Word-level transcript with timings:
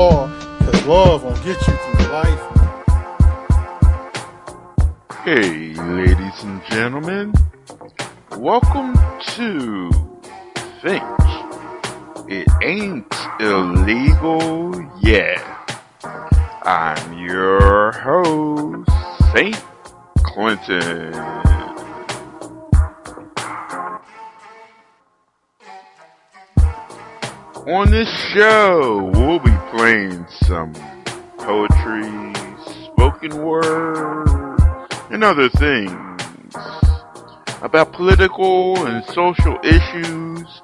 Cause 0.00 0.86
love 0.86 1.22
will 1.22 1.36
get 1.44 1.56
you 1.68 1.72
through 1.72 2.06
life. 2.08 2.40
Hey, 5.22 5.72
ladies 5.74 6.42
and 6.42 6.60
gentlemen, 6.68 7.32
welcome 8.36 8.94
to 9.36 9.90
Think 10.82 11.04
It 12.28 12.48
Ain't 12.60 13.06
Illegal 13.38 14.84
Yet. 15.00 15.44
I'm 16.64 17.16
your 17.16 17.92
host, 17.92 18.90
Saint 19.32 19.62
Clinton. 20.24 21.53
On 27.66 27.90
this 27.90 28.10
show, 28.34 29.10
we'll 29.14 29.38
be 29.38 29.56
playing 29.70 30.26
some 30.42 30.74
poetry, 31.38 32.34
spoken 32.84 33.42
word, 33.42 34.86
and 35.10 35.24
other 35.24 35.48
things 35.48 35.90
about 37.62 37.90
political 37.94 38.84
and 38.86 39.02
social 39.06 39.58
issues 39.64 40.60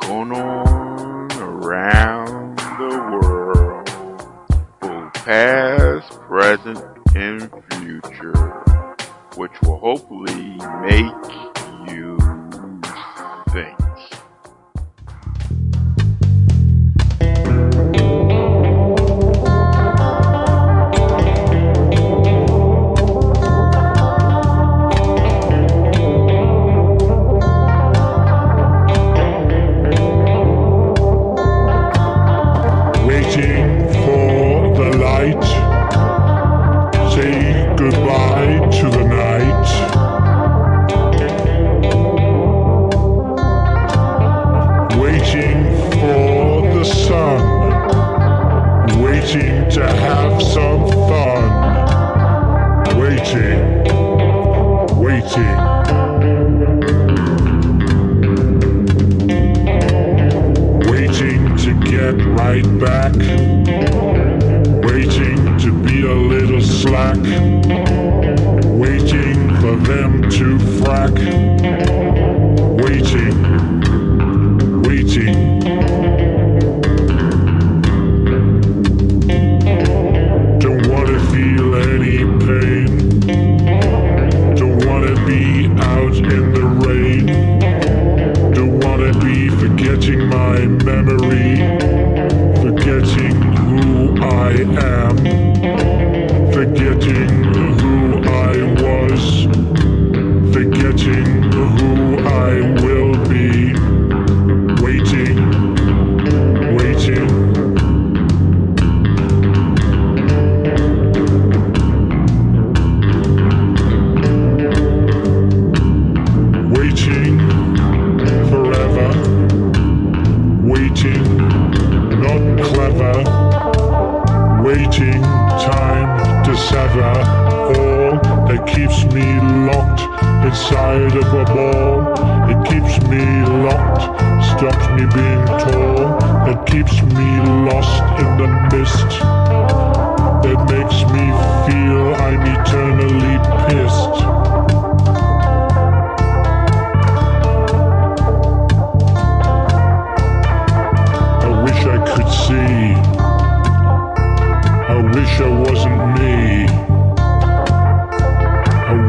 going 0.00 0.32
on 0.32 1.30
around 1.40 2.58
the 2.58 3.18
world, 3.22 3.86
both 4.80 5.14
past, 5.14 6.10
present, 6.22 6.82
and 7.14 7.48
future, 7.74 8.64
which 9.36 9.52
will 9.62 9.78
hopefully 9.78 10.58
make 10.82 11.14
you 11.94 12.18
think. 13.52 13.78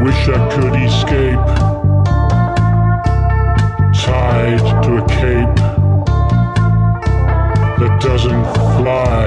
Wish 0.06 0.28
I 0.28 0.38
could 0.54 0.74
escape. 0.88 1.46
Tied 4.04 4.66
to 4.84 4.90
a 5.02 5.04
cape 5.20 5.56
that 7.80 7.94
doesn't 8.00 8.44
fly, 8.76 9.22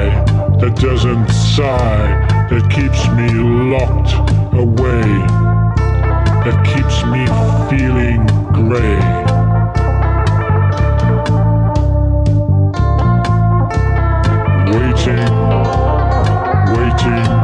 that 0.61 0.75
doesn't 0.77 1.27
sigh, 1.29 2.07
that 2.49 2.63
keeps 2.75 3.01
me 3.17 3.27
locked 3.73 4.13
away, 4.53 5.07
that 6.45 6.59
keeps 6.71 6.97
me 7.13 7.23
feeling 7.69 8.25
gray. 8.53 8.99
waiting, 14.71 15.29
waiting. 16.73 17.29
Waiting 17.29 17.38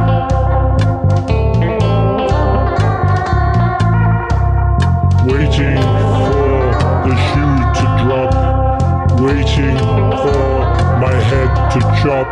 chop, 12.02 12.28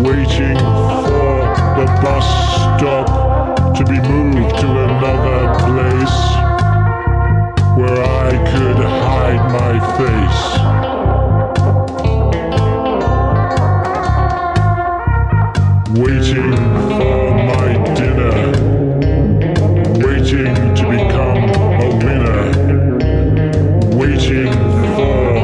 waiting 0.00 0.58
for 0.58 1.32
the 1.76 1.86
bus 2.02 2.26
stop 2.76 3.74
to 3.74 3.84
be 3.84 3.98
moved 4.08 4.58
to 4.58 4.66
another 4.66 5.40
place 5.64 6.18
where 7.76 8.02
I 8.04 8.30
could 8.50 8.80
hide 9.04 9.44
my 9.52 9.74
face. 9.98 10.86
waiting 15.98 16.52
for 16.98 17.18
my 17.50 17.68
dinner, 17.94 18.38
waiting 20.04 20.54
to 20.74 20.84
become 20.90 21.38
a 21.80 21.88
winner, 22.04 22.42
waiting 23.96 24.52
for 24.94 25.35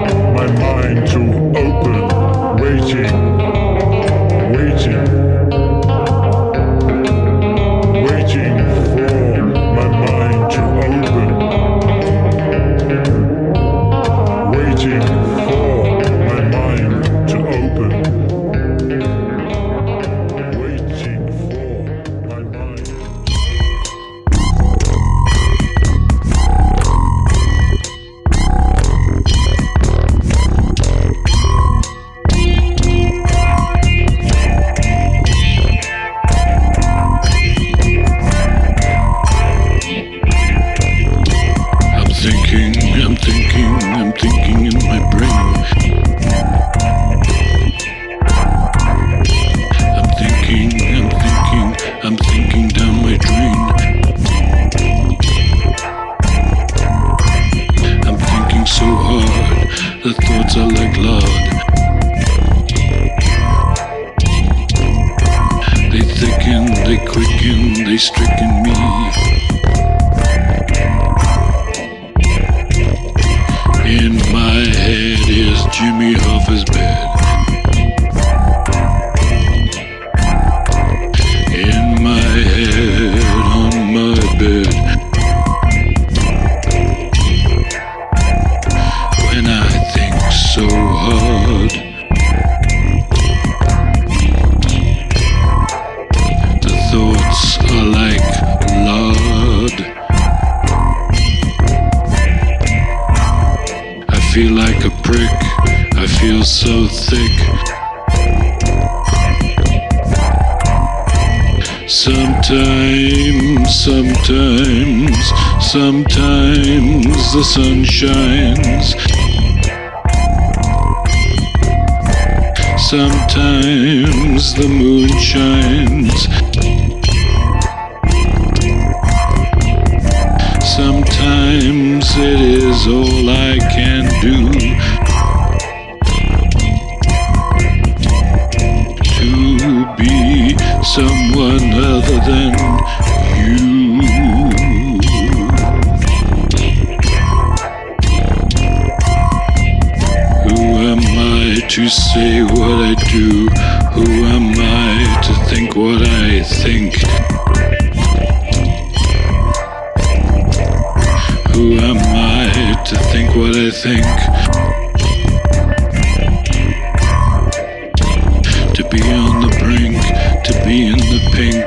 be 168.92 169.00
on 169.10 169.40
the 169.40 169.48
brink, 169.58 169.96
to 170.44 170.52
be 170.66 170.86
in 170.88 170.98
the 170.98 171.20
pink. 171.32 171.64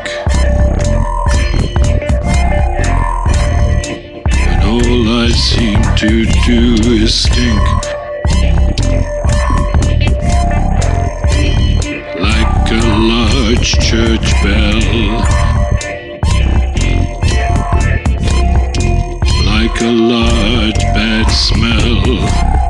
And 4.37 4.63
all 4.63 5.09
I 5.23 5.29
seem 5.31 5.81
to 5.97 6.25
do 6.45 6.75
is 7.01 7.23
stink. 7.23 7.59
Like 12.21 12.71
a 12.71 12.83
large 12.95 13.71
church 13.79 14.27
bell. 14.43 15.45
like 19.45 19.81
a 19.81 19.91
large 19.91 20.83
bad 20.93 21.27
smell. 21.31 22.64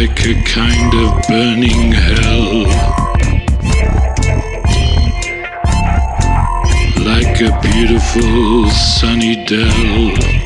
like 0.00 0.24
a 0.24 0.42
kind 0.44 0.94
of 0.94 1.28
burning 1.28 1.92
hell. 1.92 2.64
Like 7.04 7.42
a 7.42 7.60
beautiful 7.60 8.70
sunny 8.70 9.44
dell. 9.44 10.39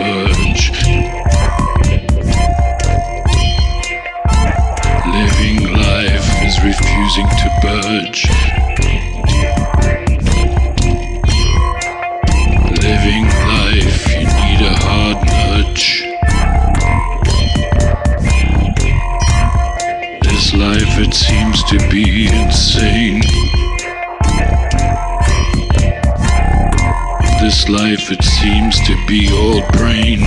fudge 0.00 0.79
old 29.10 29.66
brain. 29.72 30.20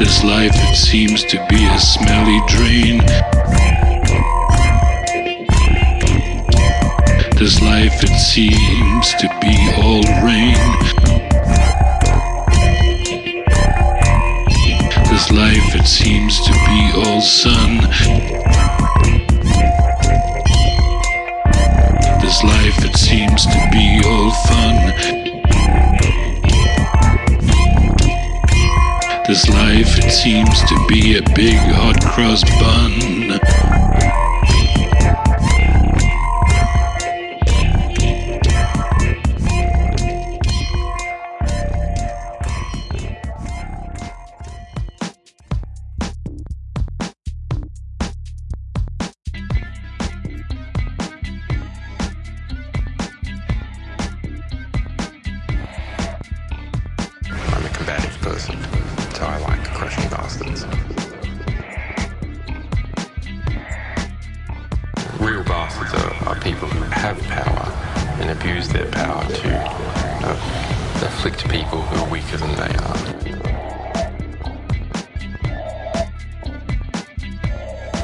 This 0.00 0.24
life, 0.24 0.50
it 0.54 0.74
seems 0.74 1.22
to 1.26 1.36
be 1.48 1.64
a 1.64 1.78
smelly 1.78 2.40
drain. 2.48 2.98
This 7.38 7.62
life, 7.62 8.02
it 8.02 8.18
seems 8.18 9.14
to 9.14 9.28
be 9.40 9.54
all 9.78 10.02
rain. 10.26 10.58
This 15.08 15.30
life, 15.30 15.74
it 15.76 15.86
seems 15.86 16.40
to 16.40 16.52
be 16.66 16.90
all 16.96 17.20
sun. 17.20 17.71
seems 30.22 30.62
to 30.62 30.86
be 30.86 31.16
a 31.18 31.22
big 31.34 31.56
hot 31.56 32.00
cross 32.00 32.44
bun. 32.60 33.61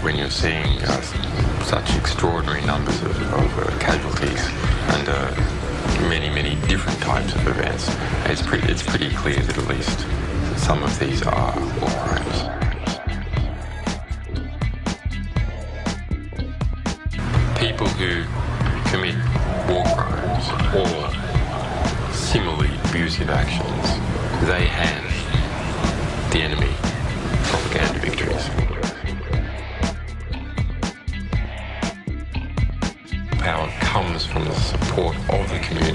When 0.08 0.16
you're 0.16 0.30
seeing 0.30 0.64
uh, 0.64 1.02
such 1.64 1.94
extraordinary 1.94 2.64
numbers 2.64 2.98
of, 3.02 3.10
of 3.34 3.58
uh, 3.58 3.78
casualties 3.78 4.40
and 4.96 5.06
uh, 5.06 6.08
many, 6.08 6.30
many 6.30 6.54
different 6.66 6.98
types 7.00 7.34
of 7.34 7.46
events, 7.46 7.94
it's, 8.24 8.40
pre- 8.40 8.62
it's 8.62 8.82
pretty 8.82 9.10
clear 9.10 9.36
that 9.36 9.58
at 9.58 9.68
least 9.68 10.06
some 10.56 10.82
of 10.82 10.98
these 10.98 11.20
are 11.26 11.54
war 11.78 11.90
crimes. 11.90 12.38
People 17.58 17.88
who 17.88 18.24
commit 18.88 19.14
war 19.68 19.84
crimes 19.94 20.48
or 20.74 22.14
similarly 22.14 22.70
abusive 22.88 23.28
actions, 23.28 24.46
they 24.48 24.66
hand 24.68 25.04
the 26.32 26.40
enemy 26.40 26.67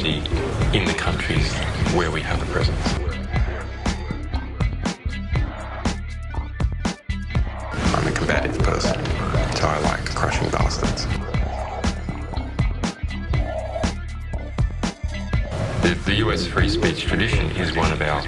in 0.05 0.83
the 0.83 0.93
countries 0.98 1.53
where 1.95 2.12
we 2.12 2.19
have 2.19 2.41
a 2.41 2.45
presence. 2.51 2.77
I'm 7.95 8.07
a 8.07 8.12
combative 8.12 8.60
person, 8.60 9.05
so 9.55 9.65
I 9.65 9.79
like 9.83 10.05
crushing 10.07 10.50
bastards. 10.50 11.05
The, 15.83 15.95
the 16.03 16.15
US 16.27 16.45
free 16.48 16.67
speech 16.67 17.05
tradition 17.05 17.50
is 17.51 17.74
one 17.74 17.93
of 17.93 18.01
our 18.01 18.22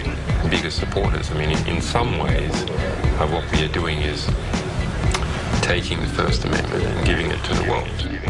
biggest 0.50 0.80
supporters. 0.80 1.30
I 1.32 1.34
mean, 1.34 1.52
in, 1.52 1.68
in 1.68 1.82
some 1.82 2.20
ways, 2.20 2.54
uh, 2.54 3.28
what 3.28 3.52
we 3.52 3.66
are 3.66 3.74
doing 3.74 4.02
is 4.02 4.26
taking 5.62 6.00
the 6.00 6.08
First 6.08 6.46
Amendment 6.46 6.86
and 6.86 7.06
giving 7.06 7.32
it 7.32 7.44
to 7.44 7.54
the 7.54 7.70
world. 7.70 8.25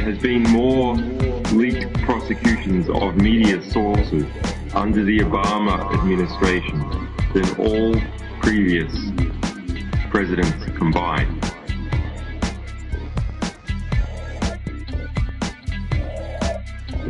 There 0.00 0.14
has 0.14 0.22
been 0.22 0.44
more 0.44 0.94
leaked 1.52 1.92
prosecutions 2.04 2.88
of 2.88 3.16
media 3.16 3.62
sources 3.62 4.24
under 4.72 5.04
the 5.04 5.18
Obama 5.18 5.92
administration 5.92 6.80
than 7.34 7.46
all 7.58 7.94
previous 8.40 8.90
presidents 10.08 10.64
combined. 10.78 11.42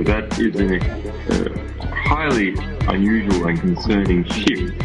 That 0.04 0.36
is 0.40 0.56
a 0.58 0.80
uh, 1.30 1.94
highly 1.94 2.56
unusual 2.88 3.46
and 3.46 3.60
concerning 3.60 4.24
shift 4.24 4.82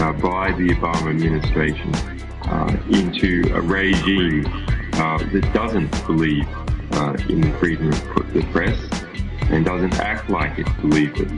uh, 0.00 0.12
by 0.14 0.50
the 0.58 0.70
Obama 0.70 1.10
administration 1.10 1.94
uh, 2.46 2.76
into 2.90 3.54
a 3.54 3.60
regime 3.60 4.44
uh, 4.94 5.18
that 5.32 5.48
doesn't 5.54 6.06
believe 6.06 6.48
uh, 7.04 7.16
in 7.28 7.40
the 7.42 7.50
freedom 7.58 7.88
of 7.88 8.32
the 8.32 8.42
press 8.50 8.78
and 9.50 9.64
doesn't 9.64 9.94
act 10.00 10.30
like 10.30 10.58
it 10.58 10.66
believes 10.80 11.20
it. 11.20 11.28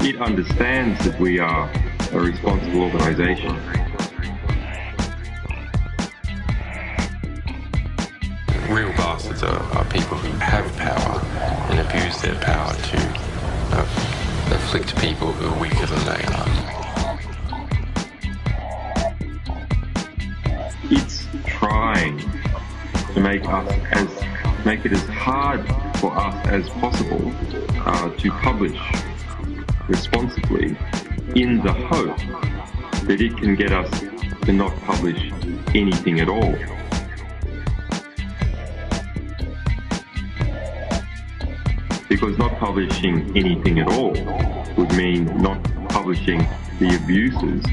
It 0.00 0.20
understands 0.20 1.04
that 1.04 1.18
we 1.18 1.40
are 1.40 1.68
a 2.12 2.20
responsible 2.20 2.82
organization. 2.82 3.56
Real 8.70 8.90
bastards 8.90 9.42
are, 9.42 9.62
are 9.74 9.84
people 9.86 10.16
who 10.16 10.30
have 10.38 10.64
power 10.76 11.20
and 11.70 11.80
abuse 11.88 12.20
their 12.22 12.36
power 12.36 12.72
to 12.72 12.98
uh, 13.72 13.82
afflict 14.54 14.96
people 15.00 15.32
who 15.32 15.52
are 15.52 15.60
weaker 15.60 15.86
than 15.86 16.04
they 16.04 16.24
are. 16.34 16.63
To 23.14 23.20
make 23.20 23.44
us 23.48 23.70
as 23.92 24.66
make 24.66 24.84
it 24.84 24.92
as 24.92 25.02
hard 25.08 25.64
for 25.98 26.12
us 26.16 26.34
as 26.48 26.68
possible 26.80 27.32
uh, 27.86 28.10
to 28.16 28.30
publish 28.30 28.78
responsibly 29.88 30.76
in 31.36 31.62
the 31.62 31.72
hope 31.72 32.16
that 33.06 33.20
it 33.20 33.36
can 33.36 33.54
get 33.54 33.72
us 33.72 33.88
to 34.42 34.52
not 34.52 34.74
publish 34.80 35.32
anything 35.74 36.20
at 36.20 36.28
all. 36.28 36.54
Because 42.08 42.36
not 42.38 42.58
publishing 42.58 43.36
anything 43.36 43.78
at 43.80 43.88
all 43.88 44.12
would 44.76 44.92
mean 44.94 45.24
not 45.40 45.62
publishing 45.88 46.38
the 46.78 46.98
abuses 47.02 47.64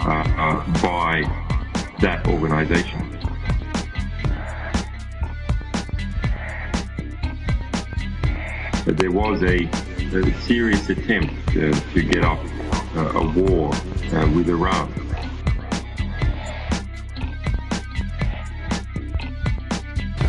uh, 0.00 0.24
uh, 0.36 0.82
by 0.82 1.22
that 2.00 2.26
organization. 2.26 3.09
There 8.96 9.12
was 9.12 9.42
a, 9.42 9.68
a 10.14 10.40
serious 10.40 10.88
attempt 10.88 11.32
uh, 11.50 11.72
to 11.92 12.02
get 12.02 12.24
up 12.24 12.40
uh, 12.96 13.12
a 13.14 13.28
war 13.28 13.72
uh, 13.72 14.28
with 14.34 14.48
Iran. 14.48 14.92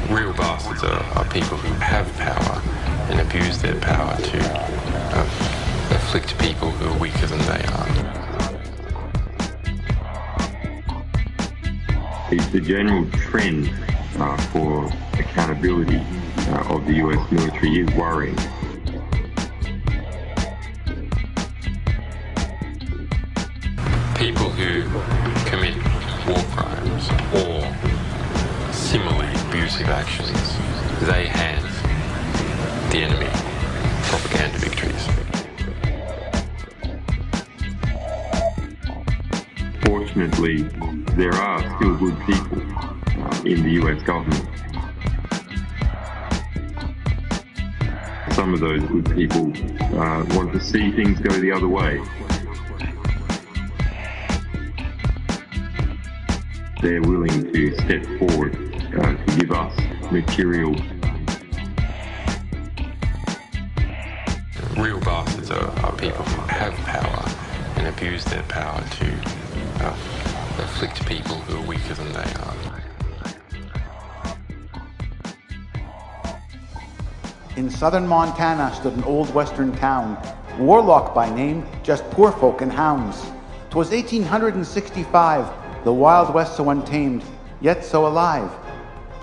Real 0.09 0.31
bastards 0.33 0.83
are, 0.83 1.03
are 1.17 1.25
people 1.25 1.57
who 1.57 1.73
have 1.73 2.07
power 2.17 2.61
and 3.09 3.19
abuse 3.19 3.59
their 3.61 3.79
power 3.79 4.15
to 4.15 4.39
uh, 4.39 5.23
afflict 5.89 6.37
people 6.37 6.69
who 6.69 6.93
are 6.93 6.99
weaker 6.99 7.25
than 7.25 7.39
they 7.39 7.63
are. 7.65 7.87
It's 12.31 12.47
the 12.49 12.61
general 12.61 13.09
trend 13.11 13.71
uh, 14.17 14.37
for 14.53 14.85
accountability 15.13 16.01
uh, 16.49 16.75
of 16.75 16.85
the 16.85 16.95
US 16.95 17.31
military 17.31 17.81
is 17.81 17.89
worrying. 17.95 18.37
See 50.71 50.89
things 50.91 51.19
go 51.19 51.29
the 51.41 51.51
other 51.51 51.67
way. 51.67 52.01
They're 56.81 57.01
willing 57.01 57.51
to 57.51 57.73
step 57.75 58.05
forward 58.17 58.55
uh, 58.97 59.17
to 59.17 59.35
give 59.37 59.51
us 59.51 59.77
material 60.11 60.73
Real 64.77 65.01
bastards 65.01 65.51
are, 65.51 65.69
are 65.81 65.91
people 65.97 66.23
who 66.23 66.41
have 66.47 66.73
power 66.85 67.29
and 67.75 67.87
abuse 67.87 68.23
their 68.23 68.41
power 68.43 68.81
to 68.81 69.85
uh, 69.85 69.89
afflict 70.57 71.05
people 71.05 71.35
who 71.35 71.57
are 71.61 71.67
weaker 71.67 71.93
than 71.93 72.13
they 72.13 72.33
are. 72.41 72.55
In 77.57 77.69
southern 77.69 78.07
Montana 78.07 78.73
stood 78.73 78.93
an 78.93 79.03
old 79.03 79.31
western 79.35 79.75
town, 79.75 80.17
Warlock 80.57 81.15
by 81.15 81.33
name, 81.33 81.65
just 81.83 82.09
poor 82.11 82.31
folk 82.31 82.61
and 82.61 82.71
hounds. 82.71 83.25
'Twas 83.69 83.91
1865, 83.91 85.49
the 85.83 85.93
Wild 85.93 86.33
West 86.33 86.57
so 86.57 86.69
untamed, 86.69 87.23
yet 87.61 87.85
so 87.85 88.05
alive. 88.05 88.51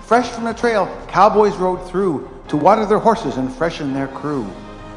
Fresh 0.01 0.29
from 0.29 0.45
the 0.45 0.53
trail, 0.53 0.89
cowboys 1.07 1.55
rode 1.57 1.87
through 1.87 2.27
to 2.47 2.57
water 2.57 2.85
their 2.85 2.97
horses 2.97 3.37
and 3.37 3.53
freshen 3.53 3.93
their 3.93 4.07
crew. 4.07 4.45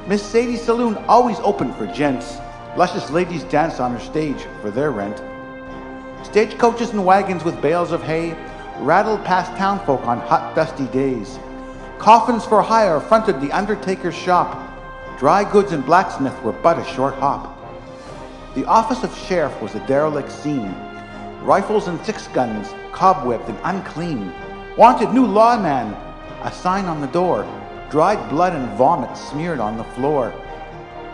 Miss 0.07 0.23
Sadie's 0.23 0.63
saloon 0.63 0.97
always 1.07 1.39
open 1.41 1.73
for 1.75 1.87
gents. 1.87 2.39
Luscious 2.77 3.11
ladies 3.11 3.45
dance 3.45 3.79
on 3.79 3.93
her 3.93 4.01
stage 4.01 4.47
for 4.63 4.71
their 4.71 4.91
rent. 4.91 5.23
Stagecoaches 6.25 6.91
and 6.91 7.05
wagons 7.05 7.45
with 7.45 7.61
bales 7.61 7.93
of 7.93 8.03
hay 8.03 8.35
rattled 8.79 9.23
past 9.25 9.55
townfolk 9.59 10.07
on 10.07 10.19
hot, 10.21 10.55
dusty 10.55 10.87
days. 10.87 11.39
Coffins 11.99 12.47
for 12.47 12.63
hire 12.63 13.01
fronted 13.01 13.41
the 13.41 13.53
undertaker's 13.53 14.15
shop. 14.15 14.72
Dry 15.23 15.49
goods 15.49 15.71
and 15.71 15.87
blacksmith 15.87 16.43
were 16.43 16.51
but 16.51 16.81
a 16.81 16.85
short 16.85 17.15
hop. 17.15 17.57
The 18.57 18.65
office 18.65 19.05
of 19.05 19.17
sheriff 19.17 19.63
was 19.63 19.77
a 19.77 19.87
derelict 19.87 20.33
scene. 20.33 20.75
Rifles 21.43 21.87
and 21.87 22.05
six 22.05 22.27
guns, 22.27 22.71
cobwebbed 22.91 23.49
and 23.49 23.57
unclean. 23.63 24.33
Wanted 24.77 25.15
new 25.15 25.25
lawman, 25.25 25.95
a 26.43 26.51
sign 26.51 26.87
on 26.87 27.01
the 27.01 27.07
door. 27.07 27.47
Dried 27.89 28.31
blood 28.31 28.53
and 28.53 28.77
vomit 28.77 29.17
smeared 29.17 29.61
on 29.61 29.77
the 29.77 29.85
floor. 29.95 30.35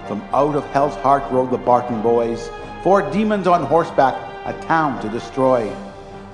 From 0.07 0.23
out 0.33 0.57
of 0.57 0.65
hell's 0.69 0.95
heart 0.95 1.31
rode 1.31 1.51
the 1.51 1.59
Barton 1.59 2.01
boys, 2.01 2.49
four 2.83 3.03
demons 3.11 3.47
on 3.47 3.63
horseback, 3.63 4.15
a 4.47 4.59
town 4.63 5.03
to 5.03 5.11
destroy. 5.11 5.71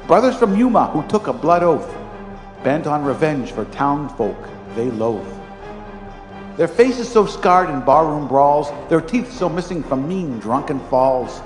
Brothers 0.06 0.36
from 0.36 0.56
Yuma 0.56 0.86
who 0.92 1.04
took 1.08 1.26
a 1.26 1.32
blood 1.32 1.64
oath, 1.64 1.92
bent 2.62 2.86
on 2.86 3.04
revenge 3.04 3.50
for 3.50 3.64
townfolk 3.64 4.38
they 4.76 4.92
loathe. 4.92 5.43
Their 6.56 6.68
faces 6.68 7.08
so 7.08 7.26
scarred 7.26 7.68
in 7.68 7.80
barroom 7.84 8.28
brawls, 8.28 8.70
their 8.88 9.00
teeth 9.00 9.32
so 9.32 9.48
missing 9.48 9.82
from 9.82 10.08
mean 10.08 10.38
drunken 10.38 10.78
falls. 10.88 11.40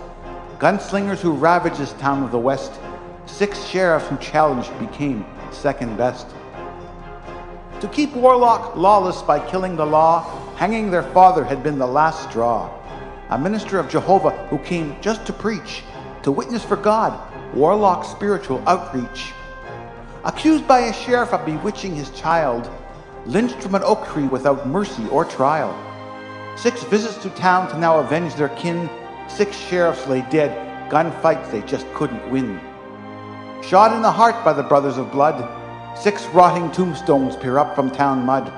Gunslingers 0.58 1.20
who 1.20 1.32
ravaged 1.32 1.78
this 1.78 1.94
town 1.94 2.22
of 2.22 2.30
the 2.30 2.38
West, 2.38 2.72
six 3.24 3.64
sheriffs 3.64 4.08
who 4.08 4.18
challenged 4.18 4.76
became 4.78 5.24
second 5.50 5.96
best. 5.96 6.26
To 7.80 7.88
keep 7.88 8.12
Warlock 8.14 8.76
lawless 8.76 9.22
by 9.22 9.38
killing 9.48 9.76
the 9.76 9.86
law, 9.86 10.54
hanging 10.56 10.90
their 10.90 11.04
father 11.04 11.44
had 11.44 11.62
been 11.62 11.78
the 11.78 11.86
last 11.86 12.28
straw. 12.28 12.68
A 13.30 13.38
minister 13.38 13.78
of 13.78 13.88
Jehovah 13.88 14.30
who 14.48 14.58
came 14.58 14.96
just 15.00 15.24
to 15.26 15.32
preach, 15.32 15.84
to 16.22 16.32
witness 16.32 16.64
for 16.64 16.76
God, 16.76 17.18
Warlock's 17.54 18.08
spiritual 18.08 18.62
outreach. 18.66 19.32
Accused 20.24 20.66
by 20.66 20.80
a 20.80 20.92
sheriff 20.92 21.32
of 21.32 21.46
bewitching 21.46 21.94
his 21.94 22.10
child, 22.10 22.68
lynched 23.28 23.60
from 23.62 23.74
an 23.74 23.82
oak 23.84 24.08
tree 24.08 24.26
without 24.26 24.66
mercy 24.66 25.06
or 25.10 25.22
trial. 25.22 25.76
Six 26.56 26.82
visits 26.84 27.18
to 27.18 27.30
town 27.30 27.68
to 27.68 27.78
now 27.78 27.98
avenge 27.98 28.34
their 28.34 28.48
kin, 28.48 28.88
six 29.28 29.54
sheriffs 29.54 30.06
lay 30.06 30.22
dead, 30.30 30.90
gunfights 30.90 31.50
they 31.50 31.60
just 31.60 31.86
couldn't 31.92 32.30
win. 32.30 32.58
Shot 33.62 33.94
in 33.94 34.00
the 34.00 34.10
heart 34.10 34.42
by 34.46 34.54
the 34.54 34.62
brothers 34.62 34.96
of 34.96 35.12
blood, 35.12 35.46
six 35.94 36.24
rotting 36.28 36.70
tombstones 36.70 37.36
peer 37.36 37.58
up 37.58 37.74
from 37.74 37.90
town 37.90 38.24
mud. 38.24 38.50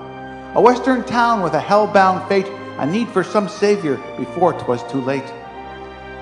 A 0.55 0.61
western 0.61 1.03
town 1.03 1.43
with 1.43 1.55
a 1.55 1.61
hell-bound 1.61 2.29
fate, 2.29 2.49
a 2.79 2.87
need 2.87 3.09
for 3.09 3.25
some 3.25 3.49
savior 3.49 3.97
before 4.17 4.53
'twas 4.53 4.85
too 4.85 5.01
late. 5.01 5.35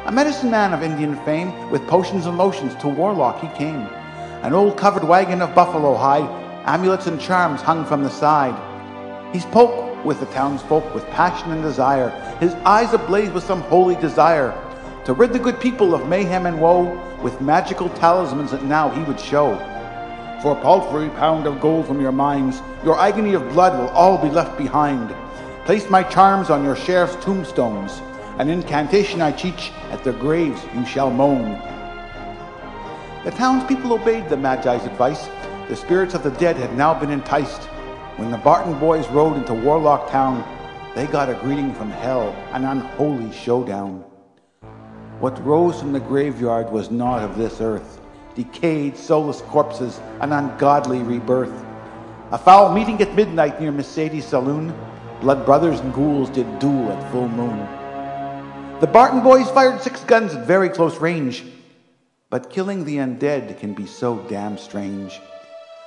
A 0.07 0.13
medicine 0.13 0.51
man 0.51 0.73
of 0.73 0.83
Indian 0.83 1.17
fame, 1.17 1.53
with 1.71 1.87
potions 1.87 2.25
and 2.25 2.39
lotions 2.39 2.75
to 2.77 2.89
Warlock 2.89 3.41
he 3.41 3.49
came. 3.49 3.87
An 4.43 4.55
old 4.55 4.79
covered 4.79 5.05
wagon 5.05 5.43
of 5.43 5.55
buffalo 5.55 5.95
hide, 5.95 6.48
amulets 6.69 7.07
and 7.07 7.19
charms 7.19 7.63
hung 7.63 7.83
from 7.87 8.03
the 8.03 8.11
side. 8.11 8.55
He 9.33 9.41
spoke 9.41 10.05
with 10.05 10.21
the 10.21 10.27
townsfolk 10.27 10.95
with 10.95 11.07
passion 11.07 11.51
and 11.51 11.63
desire, 11.63 12.11
his 12.41 12.53
eyes 12.57 12.93
ablaze 12.93 13.31
with 13.31 13.43
some 13.43 13.63
holy 13.63 13.97
desire, 13.97 14.53
to 15.07 15.15
rid 15.15 15.33
the 15.33 15.39
good 15.39 15.59
people 15.61 15.95
of 15.95 16.07
mayhem 16.09 16.45
and 16.45 16.61
woe 16.61 17.01
with 17.23 17.41
magical 17.41 17.89
talismans 17.89 18.51
that 18.51 18.65
now 18.65 18.91
he 18.91 19.03
would 19.05 19.19
show. 19.19 19.57
For 20.43 20.53
a 20.53 20.61
paltry 20.61 21.09
pound 21.09 21.47
of 21.47 21.59
gold 21.59 21.87
from 21.87 22.03
your 22.03 22.13
mines, 22.13 22.61
your 22.85 23.01
agony 23.01 23.33
of 23.33 23.49
blood 23.49 23.73
will 23.79 23.89
all 23.89 24.19
be 24.19 24.29
left 24.29 24.59
behind. 24.59 25.15
Place 25.65 25.89
my 25.89 26.03
charms 26.03 26.51
on 26.51 26.63
your 26.65 26.77
sheriff's 26.77 27.17
tombstones, 27.25 28.03
an 28.39 28.51
incantation 28.51 29.23
I 29.23 29.33
teach, 29.33 29.73
at 29.91 30.05
their 30.05 30.13
graves 30.13 30.63
you 30.75 30.85
shall 30.85 31.11
moan. 31.11 31.53
The 33.25 33.31
townspeople 33.31 33.95
obeyed 33.95 34.29
the 34.29 34.37
Magi's 34.37 34.85
advice. 34.85 35.31
The 35.69 35.77
spirits 35.77 36.15
of 36.15 36.23
the 36.23 36.31
dead 36.31 36.57
had 36.57 36.75
now 36.79 36.99
been 36.99 37.11
enticed. 37.11 37.65
When 38.17 38.31
the 38.31 38.39
Barton 38.39 38.79
boys 38.79 39.07
rode 39.11 39.37
into 39.37 39.53
Warlock 39.53 40.09
Town, 40.09 40.43
they 40.95 41.07
got 41.07 41.29
a 41.29 41.35
greeting 41.35 41.75
from 41.75 41.91
hell, 41.91 42.35
an 42.53 42.65
unholy 42.65 43.31
showdown. 43.33 44.03
What 45.21 45.45
rose 45.45 45.79
from 45.79 45.93
the 45.93 46.01
graveyard 46.01 46.73
was 46.73 46.91
not 46.91 47.23
of 47.23 47.37
this 47.37 47.61
earth. 47.61 48.01
Decayed, 48.35 48.97
soulless 48.97 49.43
corpses, 49.43 50.01
an 50.23 50.33
ungodly 50.33 51.01
rebirth. 51.01 51.53
A 52.31 52.39
foul 52.39 52.73
meeting 52.73 52.99
at 53.03 53.15
midnight 53.15 53.61
near 53.61 53.71
Miss 53.71 53.89
Sadie's 53.89 54.25
saloon. 54.25 54.73
Blood 55.21 55.45
brothers 55.45 55.81
and 55.81 55.93
ghouls 55.93 56.31
did 56.31 56.59
duel 56.59 56.91
at 56.93 57.13
full 57.13 57.29
moon. 57.29 57.59
The 58.81 58.87
Barton 58.87 59.23
boys 59.23 59.51
fired 59.51 59.83
six 59.83 60.03
guns 60.05 60.35
at 60.35 60.47
very 60.47 60.71
close 60.71 60.99
range. 60.99 61.45
But 62.31 62.49
killing 62.49 62.87
the 62.87 62.97
undead 62.97 63.59
can 63.61 63.75
be 63.75 63.85
so 63.85 64.17
damn 64.31 64.57
strange. 64.57 65.21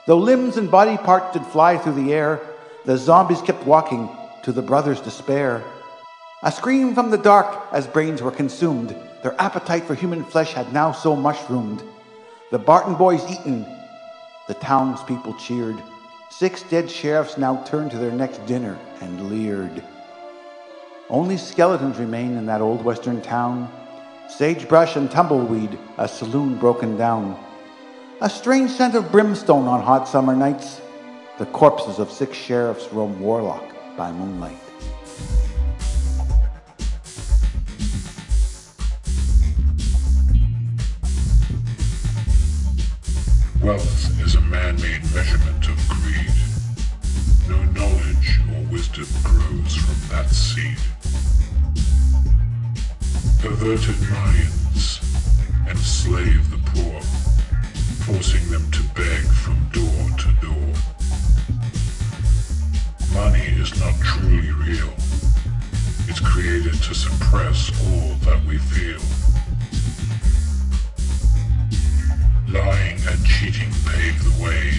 Though 0.08 0.18
limbs 0.18 0.58
and 0.58 0.72
body 0.72 0.98
parts 0.98 1.34
did 1.34 1.46
fly 1.46 1.78
through 1.78 1.94
the 1.94 2.14
air, 2.14 2.40
the 2.86 2.98
zombies 2.98 3.42
kept 3.42 3.66
walking 3.66 4.10
to 4.44 4.52
the 4.52 4.62
brothers' 4.62 5.00
despair. 5.00 5.64
A 6.44 6.52
scream 6.52 6.96
from 6.96 7.12
the 7.12 7.18
dark 7.20 7.68
as 7.72 7.86
brains 7.86 8.22
were 8.22 8.32
consumed. 8.32 8.96
Their 9.22 9.40
appetite 9.40 9.84
for 9.84 9.94
human 9.94 10.24
flesh 10.24 10.54
had 10.54 10.74
now 10.74 10.92
so 10.92 11.16
mushroomed. 11.16 11.84
The 12.50 12.58
Barton 12.58 12.96
boys 12.96 13.24
eaten. 13.30 13.66
The 14.48 14.56
townspeople 14.56 15.36
cheered. 15.36 15.78
Six 16.32 16.64
dead 16.64 16.90
sheriffs 16.90 17.38
now 17.38 17.64
turned 17.66 17.92
to 17.92 17.98
their 17.98 18.12
next 18.12 18.44
dinner 18.48 18.80
and 19.02 19.30
leered. 19.30 19.84
Only 21.12 21.38
skeletons 21.38 22.00
remain 22.00 22.38
in 22.38 22.48
that 22.48 22.62
old 22.62 22.84
western 22.84 23.22
town. 23.22 23.72
Sagebrush 24.28 24.96
and 24.96 25.12
tumbleweed, 25.12 25.78
a 26.00 26.08
saloon 26.08 26.58
broken 26.58 26.98
down. 26.98 27.38
A 28.24 28.30
strange 28.30 28.70
scent 28.70 28.94
of 28.94 29.12
brimstone 29.12 29.68
on 29.68 29.82
hot 29.82 30.08
summer 30.08 30.36
nights. 30.36 30.80
The 31.40 31.48
corpses 31.48 31.98
of 31.98 32.12
six 32.12 32.38
sheriffs 32.38 32.88
roam 32.94 33.20
Warlock 33.20 33.74
by 33.98 34.12
moonlight. 34.12 34.60
Wealth 43.60 44.22
is 44.22 44.36
a 44.36 44.42
man-made 44.42 45.02
measurement 45.16 45.68
of 45.68 45.90
greed. 45.90 46.32
No 47.50 47.64
knowledge 47.72 48.40
or 48.54 48.72
wisdom 48.72 49.08
grows 49.24 49.76
from 49.78 50.10
that 50.10 50.30
seed. 50.30 50.78
Perverted 53.42 54.00
minds 54.12 55.00
enslave 55.68 56.52
the 56.52 56.60
poor, 56.70 57.02
forcing 58.14 58.50
them 58.50 58.70
to 58.72 58.84
beg 58.94 59.24
from 59.42 59.56
door 59.72 60.04
to 60.18 60.28
door. 60.46 60.74
Money 63.14 63.46
is 63.62 63.72
not 63.80 63.94
truly 64.02 64.52
real. 64.52 64.92
It's 66.10 66.20
created 66.20 66.74
to 66.74 66.94
suppress 66.94 67.72
all 67.88 68.16
that 68.26 68.44
we 68.46 68.58
feel. 68.58 69.00
Lying 72.52 73.00
and 73.08 73.26
cheating 73.26 73.72
pave 73.86 74.20
the 74.28 74.44
way, 74.44 74.72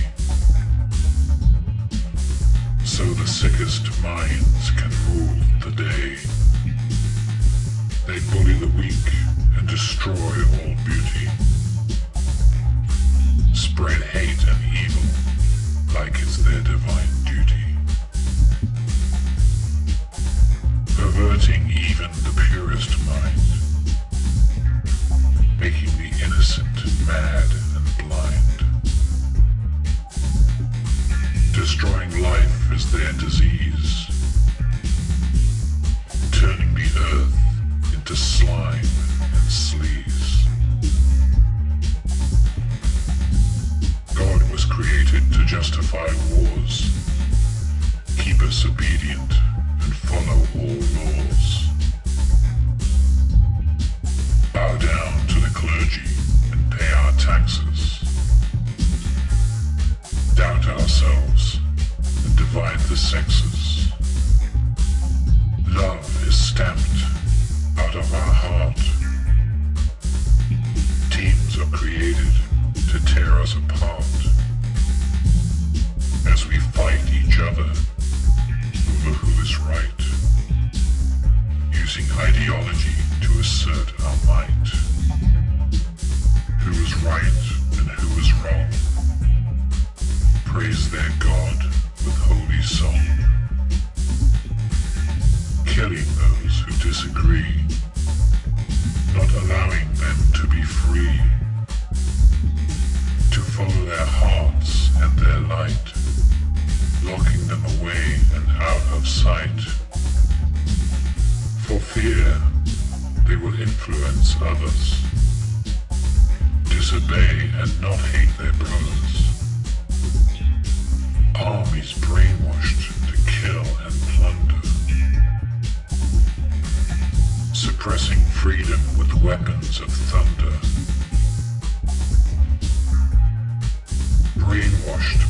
so 2.84 3.04
the 3.04 3.26
sickest 3.26 3.84
minds 4.02 4.70
can 4.72 4.90
rule 5.08 5.40
the 5.64 5.70
day. 5.70 6.16
They 8.06 8.18
bully 8.30 8.54
the 8.58 8.72
weak 8.76 9.08
and 9.56 9.66
destroy 9.66 10.12
all 10.14 10.74
beauty. 10.84 11.51
Spread 13.82 14.02
hate 14.02 14.46
and 14.46 14.62
evil 14.78 15.02
like 15.92 16.14
it's 16.22 16.36
their 16.36 16.60
divine 16.60 17.08
duty. 17.24 17.61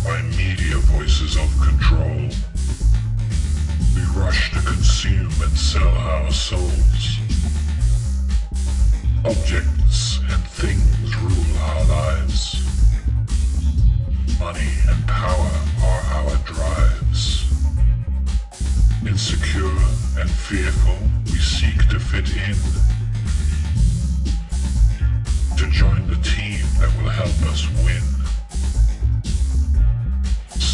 By 0.04 0.20
media 0.36 0.76
voices 0.78 1.36
of 1.36 1.48
control. 1.60 2.28
We 3.94 4.02
rush 4.20 4.50
to 4.52 4.60
consume 4.60 5.30
and 5.42 5.56
sell 5.56 5.88
our 5.88 6.30
souls. 6.32 7.18
Objects 9.24 10.18
and 10.28 10.42
things 10.58 11.16
rule 11.16 11.58
our 11.62 11.84
lives. 11.84 12.62
Money 14.40 14.72
and 14.88 15.06
power 15.06 15.50
are 15.84 16.02
our 16.18 16.36
drives. 16.44 17.44
Insecure 19.06 19.78
and 20.18 20.30
fearful, 20.30 20.98
we 21.26 21.38
seek 21.38 21.88
to 21.90 22.00
fit 22.00 22.28
in. 22.36 22.56
To 25.58 25.70
join 25.70 26.06
the 26.08 26.16
team 26.22 26.60
that 26.80 26.90
will 26.98 27.10
help 27.10 27.52
us 27.52 27.68
win. 27.84 28.21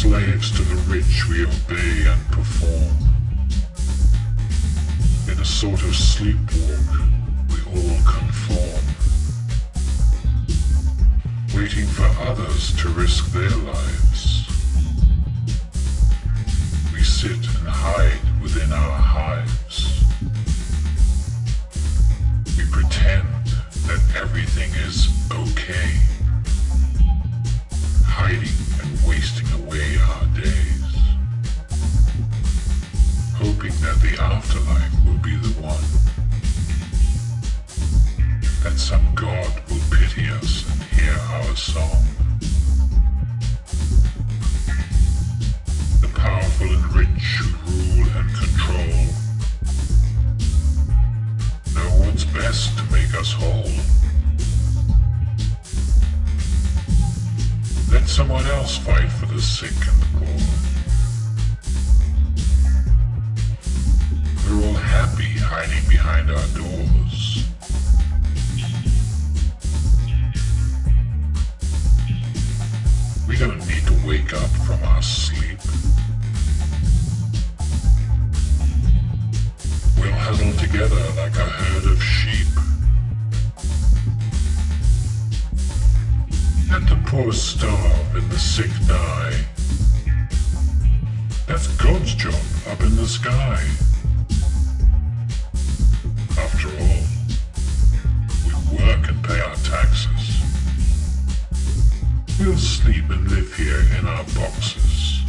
Slaves 0.01 0.51
to 0.51 0.61
the 0.61 0.75
rich 0.87 1.27
we 1.27 1.43
obey 1.43 2.09
and 2.09 2.31
perform. 2.31 2.95
In 5.27 5.37
a 5.37 5.43
sort 5.43 5.81
of 5.81 5.93
sleepwalk, 5.93 6.87
we 7.49 7.59
all 7.67 7.99
conform. 8.07 8.85
Waiting 11.53 11.85
for 11.85 12.07
others 12.29 12.73
to 12.77 12.87
risk 12.87 13.25
their 13.33 13.49
lives. 13.49 14.47
We 16.93 17.03
sit 17.03 17.35
and 17.35 17.67
hide 17.67 18.41
within 18.41 18.71
our 18.71 18.91
hives. 18.91 20.01
We 22.57 22.63
pretend 22.71 23.27
that 23.87 24.01
everything 24.15 24.71
is 24.75 25.09
okay. 25.29 25.91
Hiding 28.05 28.68
wasting 29.07 29.47
away 29.61 29.97
our 29.97 30.25
days. 30.35 30.83
Hoping 33.35 33.73
that 33.81 33.99
the 34.01 34.17
afterlife 34.21 34.93
will 35.05 35.17
be 35.19 35.35
the 35.35 35.53
one. 35.61 35.83
That 38.63 38.77
some 38.77 39.13
God 39.15 39.51
will 39.69 39.81
pity 39.89 40.29
us 40.29 40.65
and 40.69 40.83
hear 40.83 41.13
our 41.13 41.55
song. 41.55 42.03
The 46.01 46.09
powerful 46.15 46.67
and 46.67 46.95
rich 46.95 47.23
who 47.37 48.01
rule 48.01 48.09
and 48.17 48.29
control. 48.35 49.05
Know 51.75 51.89
what's 52.05 52.25
best 52.25 52.77
to 52.77 52.83
make 52.91 53.13
us 53.15 53.31
whole. 53.31 53.98
Let 57.91 58.07
someone 58.07 58.45
else 58.45 58.77
fight 58.77 59.09
for 59.09 59.25
the 59.25 59.41
sick 59.41 59.71
and 59.71 60.01
the 60.01 60.05
poor. 60.19 60.39
We're 64.45 64.67
all 64.67 64.73
happy 64.73 65.39
hiding 65.39 65.89
behind 65.89 66.29
our 66.29 66.47
doors. 66.55 67.45
We 73.27 73.37
don't 73.37 73.57
need 73.67 73.85
to 73.87 74.07
wake 74.07 74.33
up 74.33 74.49
from 74.67 74.83
our 74.83 75.01
sleep. 75.01 75.59
We'll 79.97 80.11
huddle 80.11 80.53
together 80.59 80.95
like 81.17 81.35
a 81.35 81.45
herd 81.45 81.91
of 81.91 82.03
sheep. 82.03 82.68
Let 86.79 86.87
the 86.87 87.09
poor 87.09 87.33
starve 87.33 88.15
and 88.15 88.31
the 88.31 88.39
sick 88.39 88.71
die. 88.87 89.37
That's 91.45 91.67
God's 91.75 92.15
job 92.15 92.41
up 92.67 92.79
in 92.79 92.95
the 92.95 93.05
sky. 93.05 93.61
After 96.37 96.69
all, 96.69 97.03
we 98.45 98.53
work 98.77 99.09
and 99.09 99.21
pay 99.25 99.41
our 99.41 99.55
taxes. 99.55 100.41
We'll 102.39 102.55
sleep 102.55 103.09
and 103.09 103.29
live 103.29 103.53
here 103.55 103.83
in 103.99 104.07
our 104.07 104.23
boxes. 104.35 105.23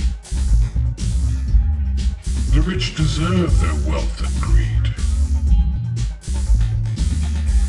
The 2.54 2.60
rich 2.60 2.94
deserve 2.94 3.60
their 3.60 3.90
wealth 3.90 4.20
and 4.20 4.40
greed. 4.40 4.94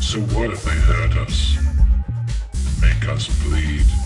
So 0.00 0.20
what 0.36 0.50
if 0.50 0.62
they 0.62 0.70
hurt 0.70 1.16
us? 1.16 1.51
Us 3.08 3.26
bleed? 3.42 4.01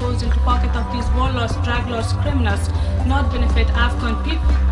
Goes 0.00 0.22
into 0.22 0.38
pocket 0.40 0.74
of 0.76 0.90
these 0.92 1.08
warlords, 1.16 1.54
drug 1.64 1.88
lords, 1.88 2.12
criminals, 2.14 2.68
not 3.06 3.30
benefit 3.32 3.68
Afghan 3.70 4.16
people. 4.24 4.66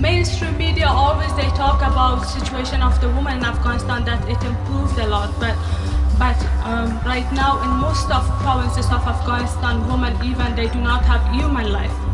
mainstream 0.00 0.56
media 0.56 0.86
always 0.88 1.30
they 1.36 1.48
talk 1.50 1.82
about 1.82 2.24
situation 2.24 2.80
of 2.80 2.98
the 3.02 3.08
woman 3.10 3.36
in 3.36 3.44
Afghanistan 3.44 4.02
that 4.04 4.20
it 4.28 4.42
improved 4.42 4.98
a 4.98 5.06
lot, 5.06 5.28
but 5.38 5.54
but 6.18 6.36
um, 6.64 6.98
right 7.04 7.30
now 7.32 7.62
in 7.62 7.70
most 7.80 8.10
of 8.10 8.24
provinces 8.40 8.86
of 8.86 9.06
Afghanistan, 9.06 9.86
women 9.88 10.12
even 10.24 10.54
they 10.56 10.68
do 10.68 10.80
not 10.80 11.04
have 11.04 11.22
human 11.34 11.72
life. 11.72 12.09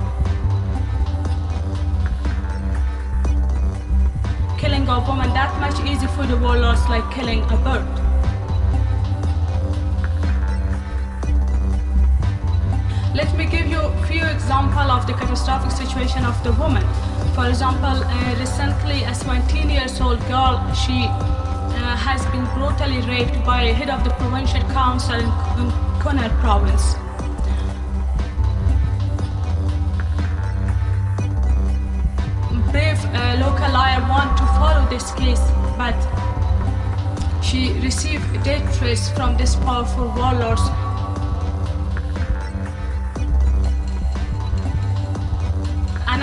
Killing 4.67 4.89
a 4.89 4.99
woman 4.99 5.33
that 5.33 5.55
much 5.61 5.79
easy 5.89 6.09
for 6.09 6.27
the 6.27 6.37
warlords 6.37 6.83
like 6.89 7.09
killing 7.13 7.41
a 7.55 7.57
bird. 7.57 7.87
Let 13.15 13.33
me 13.39 13.47
give 13.47 13.69
you 13.69 13.79
a 13.79 14.07
few 14.09 14.25
examples 14.25 14.91
of 14.91 15.07
the 15.07 15.13
catastrophic 15.13 15.71
situation 15.71 16.25
of 16.25 16.35
the 16.43 16.51
woman. 16.55 16.83
For 17.37 17.47
example, 17.47 18.03
uh, 18.03 18.37
recently 18.41 19.05
a 19.05 19.15
17 19.15 19.71
years 19.71 20.01
old 20.01 20.19
girl, 20.27 20.59
she 20.75 21.07
uh, 21.07 21.95
has 21.95 22.27
been 22.35 22.45
brutally 22.57 23.07
raped 23.07 23.39
by 23.47 23.63
a 23.71 23.73
head 23.73 23.89
of 23.89 24.03
the 24.03 24.11
provincial 24.19 24.63
council 24.75 25.21
in, 25.61 25.71
in 26.19 26.31
province. 26.41 26.97
Brave 32.73 32.99
uh, 33.15 33.37
local 33.41 33.73
lawyer 33.73 34.01
want 34.11 34.37
to 34.37 34.46
this 34.90 35.12
case, 35.12 35.40
but 35.77 35.96
she 37.42 37.72
received 37.81 38.27
death 38.44 38.79
threats 38.79 39.11
from 39.11 39.37
these 39.37 39.57
powerful 39.57 40.09
warlords 40.16 40.62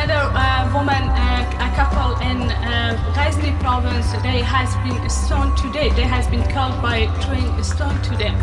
another 0.04 0.32
uh, 0.36 0.74
woman, 0.74 1.04
uh, 1.16 1.70
a 1.70 1.76
couple 1.76 2.18
in 2.28 2.42
uh, 2.52 3.14
Ghazni 3.16 3.52
province, 3.60 4.12
they 4.24 4.42
has 4.42 4.76
been 4.84 5.10
stoned 5.10 5.56
today. 5.56 5.90
They 5.92 6.04
has 6.04 6.28
been 6.28 6.44
killed 6.44 6.82
by 6.82 7.08
throwing 7.22 7.48
a 7.60 7.64
stone 7.64 8.02
to 8.02 8.18
them. 8.18 8.36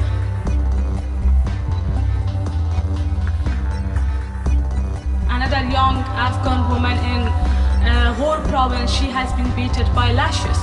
Another 5.28 5.62
young 5.68 5.96
Afghan 6.16 6.70
woman 6.70 6.96
in 7.12 7.50
uh, 7.83 8.14
Ghor 8.19 8.38
province, 8.49 8.90
she 8.90 9.07
has 9.07 9.33
been 9.33 9.51
beaten 9.57 9.87
by 9.95 10.12
lashes. 10.12 10.59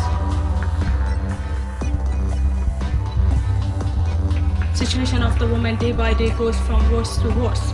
Situation 4.78 5.24
of 5.24 5.38
the 5.40 5.48
woman 5.48 5.76
day 5.78 5.92
by 5.92 6.14
day 6.14 6.30
goes 6.38 6.58
from 6.62 6.92
worse 6.92 7.18
to 7.18 7.30
worse. 7.32 7.74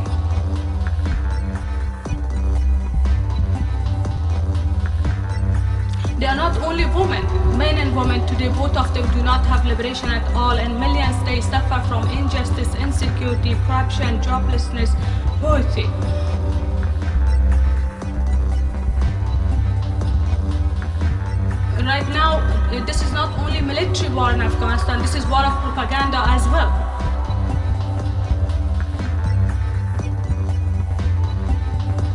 They 6.18 6.30
are 6.30 6.36
not 6.38 6.58
only 6.60 6.86
women, 6.86 7.26
men 7.58 7.78
and 7.78 7.94
women 7.94 8.26
today, 8.26 8.48
both 8.48 8.78
of 8.78 8.94
them 8.94 9.06
do 9.14 9.22
not 9.22 9.46
have 9.46 9.66
liberation 9.66 10.08
at 10.08 10.24
all, 10.34 10.52
and 10.52 10.80
millions 10.80 11.22
they 11.26 11.42
suffer 11.42 11.86
from 11.90 12.08
injustice, 12.18 12.74
insecurity, 12.76 13.56
corruption, 13.66 14.22
joblessness, 14.22 14.96
poverty. 15.42 16.23
This 22.82 23.04
is 23.04 23.12
not 23.12 23.38
only 23.40 23.62
military 23.62 24.10
war 24.14 24.32
in 24.32 24.42
Afghanistan, 24.42 25.02
this 25.02 25.14
is 25.16 25.26
war 25.28 25.46
of 25.46 25.54
propaganda 25.62 26.18
as 26.26 26.48
well. 26.48 26.72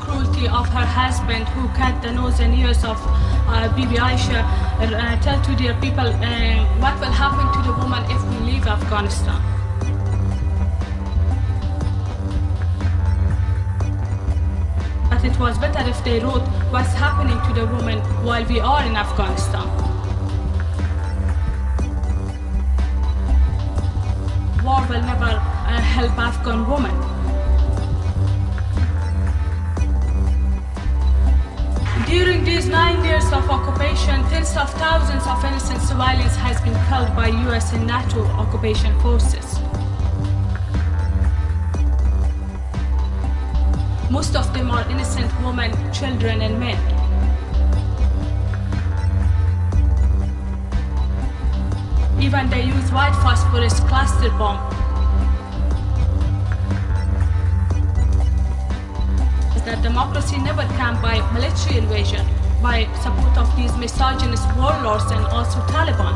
Cruelty 0.00 0.48
of 0.48 0.68
her 0.68 0.86
husband 0.86 1.46
who 1.50 1.68
cut 1.78 2.02
the 2.02 2.12
nose 2.12 2.40
and 2.40 2.54
ears 2.58 2.82
of 2.82 2.98
uh, 3.46 3.68
Bibi 3.76 3.96
Aisha 3.96 4.42
uh, 4.80 5.20
tell 5.20 5.40
to 5.42 5.54
their 5.54 5.74
people 5.80 6.06
uh, 6.06 6.64
what 6.82 6.98
will 6.98 7.12
happen 7.12 7.46
to 7.54 7.68
the 7.68 7.76
woman 7.78 8.02
if 8.10 8.20
we 8.30 8.52
leave 8.52 8.66
Afghanistan. 8.66 9.40
But 15.08 15.24
it 15.24 15.38
was 15.38 15.56
better 15.58 15.88
if 15.88 16.02
they 16.04 16.18
wrote 16.18 16.42
what's 16.70 16.94
happening 16.94 17.38
to 17.46 17.60
the 17.60 17.66
woman 17.66 17.98
while 18.24 18.44
we 18.46 18.58
are 18.58 18.84
in 18.84 18.96
Afghanistan. 18.96 19.87
Will 24.88 25.02
never 25.02 25.24
uh, 25.24 25.80
help 25.80 26.16
Afghan 26.18 26.66
women. 26.66 26.94
During 32.06 32.42
these 32.42 32.68
nine 32.68 33.04
years 33.04 33.26
of 33.26 33.50
occupation, 33.50 34.22
tens 34.30 34.56
of 34.56 34.72
thousands 34.74 35.26
of 35.26 35.44
innocent 35.44 35.82
civilians 35.82 36.34
has 36.36 36.58
been 36.62 36.72
killed 36.88 37.14
by 37.14 37.28
US 37.48 37.72
and 37.74 37.86
NATO 37.86 38.22
occupation 38.40 38.98
forces. 39.00 39.58
Most 44.10 44.34
of 44.36 44.50
them 44.54 44.70
are 44.70 44.90
innocent 44.90 45.30
women, 45.44 45.70
children 45.92 46.40
and 46.40 46.58
men. 46.58 46.78
Even 52.18 52.48
they 52.48 52.64
use 52.64 52.90
white 52.90 53.14
phosphorus 53.22 53.80
cluster 53.80 54.30
bomb 54.30 54.77
that 59.78 59.88
democracy 59.88 60.38
never 60.38 60.62
can 60.76 61.00
by 61.02 61.20
military 61.32 61.78
invasion, 61.78 62.26
by 62.62 62.86
support 63.02 63.36
of 63.38 63.56
these 63.56 63.74
misogynist 63.76 64.46
warlords 64.56 65.04
and 65.10 65.24
also 65.26 65.60
Taliban. 65.72 66.14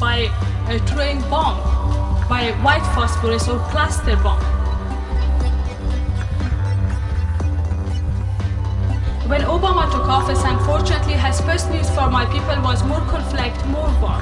By 0.00 0.26
uh, 0.26 0.74
a 0.74 0.78
train 0.80 1.20
bomb, 1.30 1.58
by 2.28 2.52
white 2.62 2.84
phosphorus 2.94 3.48
or 3.48 3.58
cluster 3.70 4.16
bomb. 4.16 4.40
When 9.28 9.42
Obama 9.42 9.90
took 9.92 10.08
office, 10.08 10.42
unfortunately, 10.44 11.14
his 11.14 11.40
first 11.42 11.70
news 11.70 11.88
for 11.90 12.10
my 12.10 12.24
people 12.26 12.60
was 12.62 12.82
more 12.84 13.00
conflict, 13.02 13.64
more 13.66 13.90
war, 14.00 14.20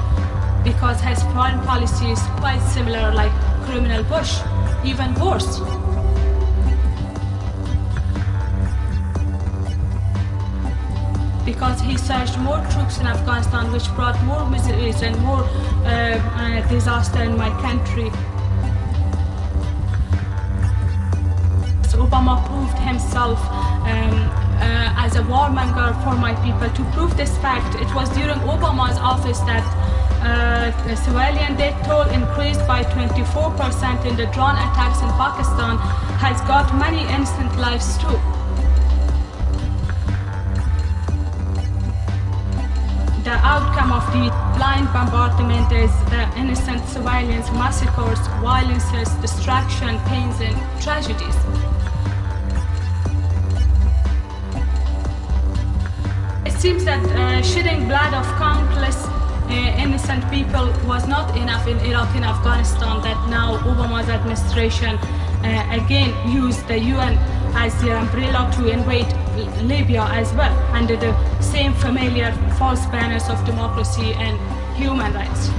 because 0.63 1.01
his 1.01 1.21
foreign 1.33 1.59
policy 1.61 2.11
is 2.11 2.21
quite 2.39 2.59
similar 2.59 3.13
like 3.13 3.31
criminal 3.65 4.03
Bush 4.03 4.39
even 4.83 5.13
worse. 5.15 5.59
Because 11.45 11.81
he 11.81 11.97
surged 11.97 12.37
more 12.39 12.59
troops 12.71 12.99
in 12.99 13.07
Afghanistan, 13.07 13.71
which 13.71 13.87
brought 13.95 14.21
more 14.23 14.49
miseries 14.49 15.01
and 15.01 15.17
more 15.21 15.43
uh, 15.43 15.87
uh, 15.87 16.67
disaster 16.69 17.21
in 17.23 17.37
my 17.37 17.49
country. 17.61 18.09
So 21.89 22.05
Obama 22.05 22.45
proved 22.47 22.77
himself 22.79 23.39
um, 23.41 24.41
uh, 24.61 24.93
as 25.05 25.15
a 25.15 25.23
warmonger 25.23 25.91
for 26.03 26.15
my 26.15 26.33
people. 26.45 26.69
To 26.69 26.83
prove 26.93 27.17
this 27.17 27.37
fact, 27.39 27.75
it 27.75 27.93
was 27.93 28.09
during 28.09 28.39
Obama's 28.39 28.97
office 28.97 29.39
that 29.41 29.80
uh, 30.21 30.95
civilian 30.95 31.55
death 31.57 31.77
toll 31.87 32.07
increased 32.09 32.65
by 32.67 32.83
24% 32.83 34.05
in 34.05 34.15
the 34.15 34.25
drone 34.27 34.55
attacks 34.55 35.01
in 35.01 35.09
Pakistan 35.17 35.77
has 36.21 36.39
got 36.41 36.69
many 36.77 37.01
innocent 37.13 37.57
lives 37.57 37.97
too. 37.97 38.19
The 43.23 43.37
outcome 43.45 43.91
of 43.91 44.05
the 44.13 44.29
blind 44.57 44.87
bombardment 44.93 45.71
is 45.71 45.91
the 46.09 46.23
innocent 46.37 46.83
civilians, 46.87 47.49
massacres, 47.51 48.19
violences, 48.41 49.09
destruction, 49.21 49.97
pains 50.05 50.39
and 50.41 50.55
tragedies. 50.81 51.35
It 56.45 56.53
seems 56.59 56.85
that 56.85 57.03
uh, 57.05 57.41
shedding 57.41 57.87
blood 57.87 58.13
of 58.13 58.25
countless 58.37 59.10
innocent 59.53 60.29
people 60.29 60.71
was 60.87 61.07
not 61.07 61.35
enough 61.37 61.67
in 61.67 61.77
Iraq 61.79 62.15
and 62.15 62.25
Afghanistan 62.25 63.01
that 63.01 63.29
now 63.29 63.57
Obama's 63.59 64.09
administration 64.09 64.97
uh, 65.43 65.67
again 65.71 66.11
used 66.29 66.67
the 66.67 66.79
UN 66.79 67.17
as 67.55 67.79
their 67.81 67.97
umbrella 67.97 68.49
to 68.55 68.67
invade 68.69 69.07
Libya 69.63 70.03
as 70.11 70.31
well, 70.33 70.55
under 70.73 70.95
the 70.95 71.13
same 71.41 71.73
familiar 71.73 72.31
false 72.57 72.85
banners 72.87 73.27
of 73.29 73.43
democracy 73.45 74.13
and 74.13 74.37
human 74.75 75.13
rights. 75.13 75.49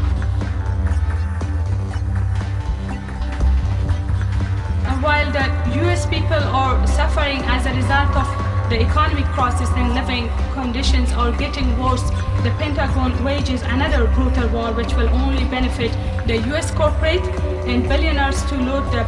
And 4.86 5.02
while 5.02 5.30
the 5.32 5.46
US 5.82 6.06
people 6.06 6.42
are 6.42 6.86
suffering 6.86 7.40
as 7.44 7.66
a 7.66 7.74
result 7.74 8.16
of 8.16 8.28
the 8.70 8.80
economic 8.80 9.26
crisis 9.26 9.68
and 9.76 9.94
living 9.94 10.30
conditions 10.54 11.12
are 11.12 11.32
getting 11.32 11.78
worse, 11.78 12.10
the 12.42 12.50
Pentagon 12.58 13.22
wages 13.22 13.62
another 13.62 14.08
brutal 14.08 14.48
war 14.48 14.72
which 14.72 14.92
will 14.94 15.08
only 15.10 15.44
benefit 15.44 15.92
the 16.26 16.38
US 16.52 16.72
corporate 16.72 17.22
and 17.70 17.88
billionaires 17.88 18.42
to 18.46 18.56
loot 18.56 18.84
the, 18.90 19.04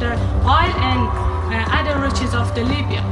the 0.00 0.12
oil 0.48 0.72
and 0.90 1.02
uh, 1.52 1.78
other 1.78 2.00
riches 2.00 2.34
of 2.34 2.54
the 2.54 2.64
Libya. 2.64 3.02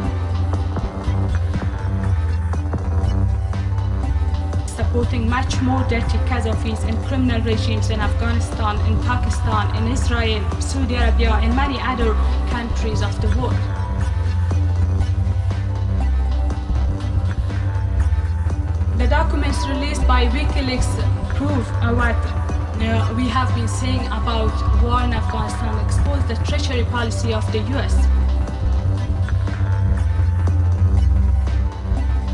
Supporting 4.66 5.28
much 5.28 5.60
more 5.60 5.82
dirty 5.90 6.16
Qadafis 6.30 6.82
and 6.88 6.96
criminal 7.04 7.42
regimes 7.42 7.90
in 7.90 8.00
Afghanistan, 8.00 8.80
in 8.86 8.98
Pakistan, 9.02 9.76
in 9.76 9.92
Israel, 9.92 10.42
Saudi 10.58 10.94
Arabia, 10.94 11.32
and 11.32 11.54
many 11.54 11.78
other 11.80 12.14
countries 12.48 13.02
of 13.02 13.20
the 13.20 13.28
world. 13.38 13.79
Documents 19.50 19.68
released 19.68 20.06
by 20.06 20.26
WikiLeaks 20.26 20.90
prove 21.34 21.66
what 21.96 22.14
uh, 22.82 23.14
we 23.16 23.26
have 23.28 23.52
been 23.54 23.68
saying 23.68 24.06
about 24.06 24.52
war 24.82 25.02
in 25.02 25.12
Afghanistan, 25.12 25.84
expose 25.84 26.24
the 26.28 26.36
treachery 26.44 26.84
policy 26.84 27.34
of 27.34 27.44
the 27.52 27.58
US. 27.74 27.94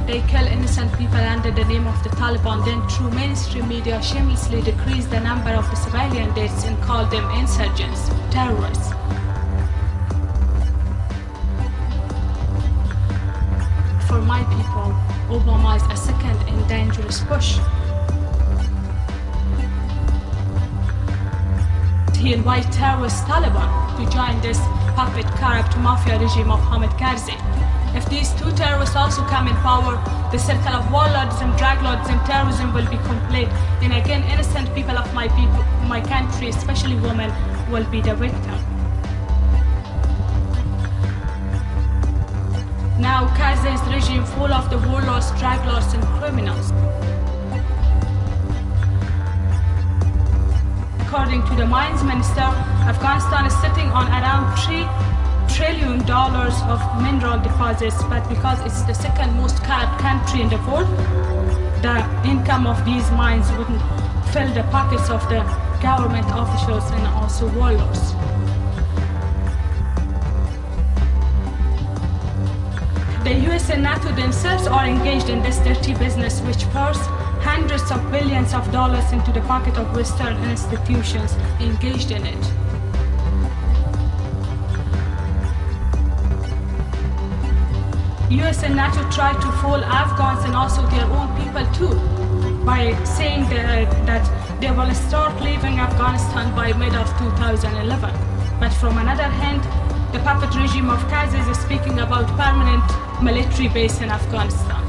They 0.07 0.21
kill 0.29 0.47
innocent 0.47 0.93
people 0.99 1.19
under 1.19 1.51
the 1.51 1.65
name 1.65 1.87
of 1.87 2.03
the 2.05 2.11
Taliban, 2.11 2.65
then 2.65 2.87
through 2.89 3.11
mainstream 3.11 3.69
media 3.69 4.01
shamelessly 4.03 4.63
decrease 4.63 5.07
the 5.07 5.21
number 5.21 5.51
of 5.51 5.69
the 5.71 5.77
civilian 5.77 6.33
deaths 6.35 6.65
and 6.65 6.81
call 6.83 7.07
them 7.07 7.29
insurgents, 7.31 8.11
terrorists. 8.31 8.93
My 14.27 14.43
people, 14.59 14.91
is 15.77 15.83
a 15.91 15.97
second 15.97 16.37
and 16.49 16.69
dangerous 16.69 17.23
push. 17.25 17.59
He 22.17 22.33
invite 22.33 22.71
terrorist 22.73 23.25
Taliban 23.27 23.71
to 23.97 24.11
join 24.11 24.41
this 24.41 24.59
puppet 24.97 25.27
corrupt 25.39 25.79
mafia 25.79 26.19
regime 26.19 26.51
of 26.51 26.61
Hamid 26.61 26.91
Karzai. 26.99 27.39
If 27.95 28.09
these 28.11 28.33
two 28.35 28.51
terrorists 28.53 28.97
also 28.97 29.23
come 29.23 29.47
in 29.47 29.55
power, 29.57 29.95
the 30.33 30.39
circle 30.39 30.75
of 30.75 30.91
warlords 30.91 31.41
and 31.41 31.57
drug 31.57 31.81
lords 31.83 32.09
and 32.09 32.21
terrorism 32.27 32.75
will 32.75 32.89
be 32.91 32.99
complete. 33.07 33.49
And 33.81 33.93
again, 33.93 34.25
innocent 34.25 34.75
people 34.75 34.99
of 34.99 35.13
my 35.15 35.29
people, 35.29 35.63
my 35.87 36.01
country, 36.01 36.49
especially 36.49 36.97
women, 36.97 37.31
will 37.71 37.85
be 37.85 38.01
the 38.01 38.15
victim. 38.17 38.66
Now 42.99 43.29
Karzai's 43.37 43.83
regime 43.93 44.25
full 44.25 44.53
of 44.53 44.71
the 44.71 44.79
warlords, 44.89 45.31
drug 45.39 45.61
lords, 45.67 45.93
and 45.93 46.03
criminals. 46.17 46.73
According 51.01 51.45
to 51.47 51.55
the 51.57 51.67
mines 51.67 52.03
minister, 52.03 52.49
Afghanistan 52.89 53.45
is 53.45 53.55
sitting 53.61 53.89
on 53.93 54.09
around 54.09 54.57
three 54.57 54.89
trillion 55.55 56.07
dollars 56.07 56.55
of 56.73 56.81
mineral 57.03 57.39
deposits, 57.39 58.03
but 58.05 58.27
because 58.31 58.65
it's 58.65 58.83
the 58.83 58.95
second 58.95 59.37
most 59.37 59.63
corrupt 59.63 60.01
country 60.01 60.41
in 60.41 60.49
the 60.49 60.57
world, 60.65 60.89
the 61.83 62.01
income 62.25 62.67
of 62.67 62.83
these 62.87 63.11
mines 63.13 63.51
wouldn't 63.53 63.83
fill 64.33 64.49
the 64.55 64.63
pockets 64.73 65.11
of 65.11 65.21
the 65.29 65.41
government 65.83 66.27
officials 66.31 66.91
and 66.93 67.07
also 67.09 67.47
warlords. 67.49 68.15
The 73.67 73.77
NATO 73.77 74.13
themselves 74.15 74.69
are 74.69 74.87
engaged 74.87 75.29
in 75.29 75.43
this 75.43 75.59
dirty 75.59 75.93
business 75.95 76.41
which 76.43 76.63
pours 76.71 76.99
hundreds 77.43 77.91
of 77.91 78.01
billions 78.13 78.55
of 78.55 78.71
dollars 78.71 79.11
into 79.13 79.33
the 79.33 79.41
pocket 79.41 79.77
of 79.77 79.95
Western 79.95 80.37
institutions 80.45 81.35
engaged 81.59 82.13
in 82.13 82.25
it. 82.25 82.45
US 88.31 88.63
and 88.63 88.77
NATO 88.77 89.03
try 89.11 89.33
to 89.33 89.53
fool 89.61 89.85
Afghans 89.85 90.45
and 90.45 90.55
also 90.55 90.87
their 90.87 91.07
own 91.07 91.29
people 91.37 91.67
too 91.75 91.95
by 92.65 92.95
saying 93.05 93.49
that, 93.51 94.61
they 94.61 94.71
will 94.71 94.95
start 94.95 95.43
leaving 95.43 95.81
Afghanistan 95.81 96.55
by 96.55 96.73
mid 96.73 96.95
of 96.95 97.09
2011. 97.19 98.15
But 98.59 98.73
from 98.73 98.97
another 98.99 99.25
hand, 99.25 99.63
the 100.13 100.21
puppet 100.21 100.55
regime 100.55 100.89
of 100.89 101.01
Karzai 101.11 101.51
is 101.51 101.59
speaking 101.59 101.99
about 101.99 102.27
permanent 102.39 103.06
military 103.23 103.69
base 103.69 104.01
in 104.01 104.11
Afghanistan. 104.11 104.83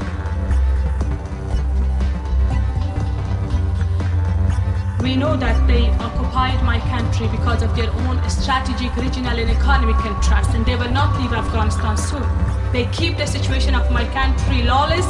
We 5.02 5.16
know 5.16 5.36
that 5.36 5.66
they 5.66 5.88
occupied 5.88 6.62
my 6.64 6.80
country 6.80 7.28
because 7.28 7.62
of 7.62 7.74
their 7.74 7.90
own 7.90 8.18
strategic, 8.28 8.94
regional 8.96 9.38
and 9.38 9.50
economic 9.50 10.04
interests 10.04 10.54
and 10.54 10.66
they 10.66 10.76
will 10.76 10.90
not 10.90 11.18
leave 11.20 11.32
Afghanistan 11.32 11.96
soon. 11.96 12.26
They 12.72 12.84
keep 12.92 13.16
the 13.16 13.26
situation 13.26 13.74
of 13.74 13.90
my 13.90 14.04
country 14.12 14.62
lawless 14.62 15.06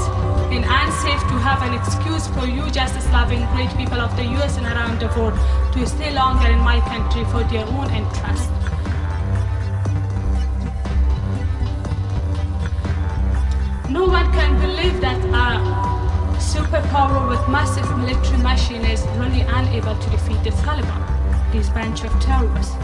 and 0.53 0.65
unsafe 0.65 1.21
to 1.33 1.37
have 1.43 1.63
an 1.63 1.75
excuse 1.75 2.29
for 2.29 2.47
you 2.47 2.71
justice-loving 2.71 3.45
great 3.57 3.71
people 3.77 4.01
of 4.01 4.15
the 4.17 4.25
US 4.39 4.57
and 4.59 4.67
around 4.67 5.01
the 5.01 5.09
world 5.19 5.35
to 5.73 5.87
stay 5.87 6.15
longer 6.15 6.49
in 6.49 6.61
my 6.61 6.81
country 6.81 7.25
for 7.25 7.43
their 7.45 7.67
own 7.67 7.91
interest. 7.93 8.58
No 13.99 14.07
one 14.07 14.31
can 14.33 14.61
believe 14.61 15.01
that 15.01 15.19
a 15.25 16.39
superpower 16.39 17.29
with 17.29 17.43
massive 17.49 17.89
military 17.99 18.41
machine 18.41 18.85
is 18.85 19.03
really 19.19 19.41
unable 19.41 19.97
to 19.99 20.11
defeat 20.11 20.41
the 20.45 20.51
Taliban, 20.51 21.03
this 21.51 21.69
bunch 21.71 22.05
of 22.05 22.13
terrorists. 22.21 22.77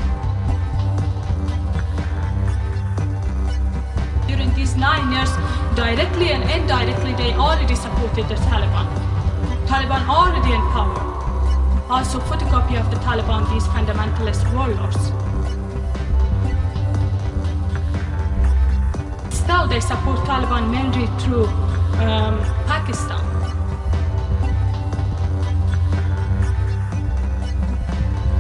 during 4.27 4.53
these 4.55 4.75
nine 4.75 5.13
years, 5.13 5.31
directly 5.77 6.31
and 6.33 6.43
indirectly, 6.51 7.13
they 7.15 7.33
already 7.35 7.77
supported 7.77 8.27
the 8.27 8.35
Taliban. 8.51 8.89
Taliban 9.69 10.09
already 10.09 10.53
in 10.53 10.65
power. 10.75 10.99
Also, 11.89 12.19
photocopy 12.19 12.81
of 12.81 12.91
the 12.91 12.97
Taliban, 13.07 13.49
these 13.53 13.69
fundamentalist 13.69 14.43
warlords. 14.53 15.24
Still, 19.45 19.67
they 19.69 19.81
support 19.81 20.21
Taliban 20.21 20.71
mainly 20.71 21.07
through 21.21 21.45
um, 22.01 22.41
Pakistan. 22.65 23.21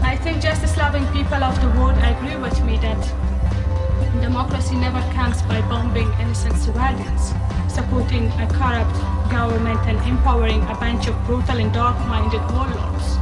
I 0.03 0.17
think 0.17 0.41
justice-loving 0.41 1.07
people 1.09 1.45
of 1.45 1.61
the 1.61 1.69
world 1.79 1.99
agree 1.99 2.37
with 2.37 2.59
me 2.65 2.79
that 2.79 3.01
democracy 4.23 4.77
never 4.77 5.03
comes 5.13 5.43
by 5.43 5.61
bombing 5.69 6.11
innocent 6.21 6.57
civilians, 6.57 7.35
supporting 7.69 8.29
a 8.41 8.47
corrupt 8.47 8.97
government 9.31 9.81
and 9.87 9.99
empowering 10.09 10.63
a 10.63 10.75
bunch 10.77 11.07
of 11.07 11.15
brutal 11.27 11.59
and 11.59 11.71
dark-minded 11.75 12.41
warlords. 12.51 13.19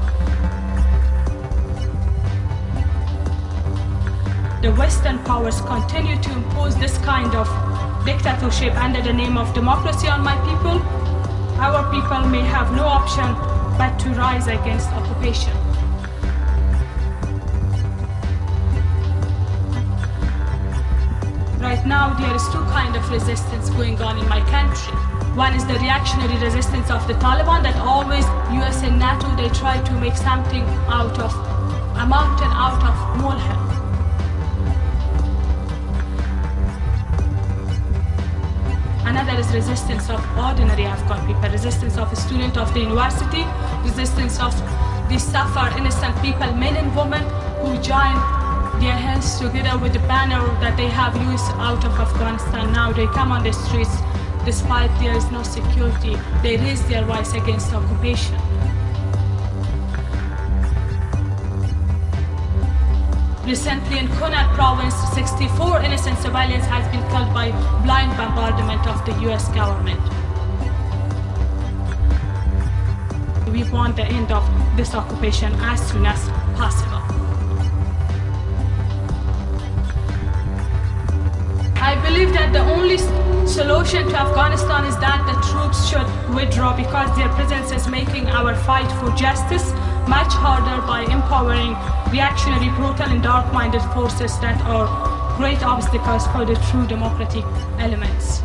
The 4.62 4.72
Western 4.78 5.18
powers 5.24 5.60
continue 5.62 6.16
to 6.22 6.32
impose 6.32 6.76
this 6.76 6.96
kind 6.98 7.34
of 7.34 7.71
dictatorship 8.04 8.74
under 8.76 9.00
the 9.00 9.12
name 9.12 9.38
of 9.38 9.54
democracy 9.54 10.08
on 10.08 10.22
my 10.22 10.36
people. 10.48 10.82
Our 11.60 11.82
people 11.92 12.26
may 12.28 12.40
have 12.40 12.72
no 12.74 12.84
option 12.84 13.34
but 13.78 13.98
to 14.00 14.10
rise 14.10 14.46
against 14.46 14.88
occupation. 14.90 15.52
Right 21.60 21.86
now, 21.86 22.12
there 22.18 22.34
is 22.34 22.42
two 22.48 22.64
kind 22.74 22.96
of 22.96 23.08
resistance 23.10 23.70
going 23.70 24.00
on 24.02 24.18
in 24.18 24.28
my 24.28 24.40
country. 24.50 24.96
One 25.36 25.54
is 25.54 25.64
the 25.64 25.74
reactionary 25.74 26.36
resistance 26.42 26.90
of 26.90 27.06
the 27.06 27.14
Taliban 27.14 27.62
that 27.62 27.76
always 27.76 28.24
US 28.60 28.82
and 28.82 28.98
NATO, 28.98 29.34
they 29.36 29.48
try 29.48 29.80
to 29.80 29.92
make 30.00 30.16
something 30.16 30.62
out 30.88 31.18
of 31.18 31.32
a 31.96 32.06
mountain 32.06 32.50
out 32.50 32.82
of 32.82 33.22
molehill. 33.22 33.71
Another 39.12 39.40
is 39.40 39.52
resistance 39.52 40.08
of 40.08 40.24
ordinary 40.38 40.86
Afghan 40.86 41.26
people, 41.26 41.50
resistance 41.50 41.98
of 41.98 42.10
a 42.10 42.16
student 42.16 42.56
of 42.56 42.72
the 42.72 42.80
university, 42.80 43.44
resistance 43.84 44.40
of 44.40 44.56
the 45.10 45.18
suffer 45.18 45.68
innocent 45.76 46.16
people, 46.22 46.50
men 46.54 46.76
and 46.76 46.96
women 46.96 47.22
who 47.60 47.74
join 47.82 48.16
their 48.80 48.96
hands 48.96 49.38
together 49.38 49.76
with 49.76 49.92
the 49.92 49.98
banner 50.08 50.40
that 50.62 50.78
they 50.78 50.88
have 50.88 51.14
used 51.30 51.44
out 51.60 51.84
of 51.84 51.92
Afghanistan. 52.00 52.72
Now 52.72 52.90
they 52.90 53.04
come 53.08 53.32
on 53.32 53.44
the 53.44 53.52
streets 53.52 53.94
despite 54.46 54.88
there 54.98 55.14
is 55.14 55.30
no 55.30 55.42
security. 55.42 56.16
They 56.42 56.56
raise 56.56 56.82
their 56.88 57.04
voice 57.04 57.34
against 57.34 57.70
occupation. 57.74 58.38
Recently 63.44 63.98
in 63.98 64.06
Kunar 64.06 64.54
province, 64.54 64.94
64 65.14 65.80
innocent 65.82 66.16
civilians 66.18 66.64
has 66.66 66.86
been 66.92 67.02
killed 67.10 67.34
by 67.34 67.50
blind 67.82 68.16
bombardment 68.16 68.86
of 68.86 69.04
the 69.04 69.12
US 69.32 69.48
government. 69.48 70.00
We 73.50 73.64
want 73.64 73.96
the 73.96 74.04
end 74.04 74.30
of 74.30 74.48
this 74.76 74.94
occupation 74.94 75.52
as 75.54 75.84
soon 75.90 76.06
as 76.06 76.20
possible. 76.54 77.02
I 81.82 82.00
believe 82.06 82.32
that 82.34 82.52
the 82.52 82.60
only 82.60 82.96
solution 83.48 84.08
to 84.08 84.20
Afghanistan 84.20 84.84
is 84.84 84.96
that 84.98 85.26
the 85.26 85.34
troops 85.50 85.88
should 85.88 86.06
withdraw 86.32 86.76
because 86.76 87.14
their 87.16 87.28
presence 87.30 87.72
is 87.72 87.88
making 87.88 88.28
our 88.28 88.54
fight 88.54 88.90
for 89.00 89.10
justice 89.16 89.72
much 90.06 90.32
harder 90.32 90.80
by 90.86 91.02
empowering 91.10 91.74
reactionary, 92.12 92.68
brutal, 92.76 93.06
and 93.06 93.22
dark-minded 93.22 93.80
forces 93.94 94.38
that 94.40 94.60
are 94.66 94.86
great 95.38 95.62
obstacles 95.64 96.26
for 96.28 96.44
the 96.44 96.54
true 96.70 96.86
democratic 96.86 97.42
elements. 97.78 98.42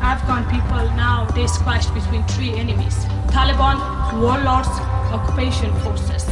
Afghan 0.00 0.44
people 0.48 0.86
now, 0.96 1.26
they 1.34 1.48
squashed 1.48 1.92
between 1.92 2.22
three 2.28 2.52
enemies. 2.52 2.94
Taliban, 3.34 3.76
warlords, 4.22 4.68
occupation 5.12 5.74
forces. 5.80 6.24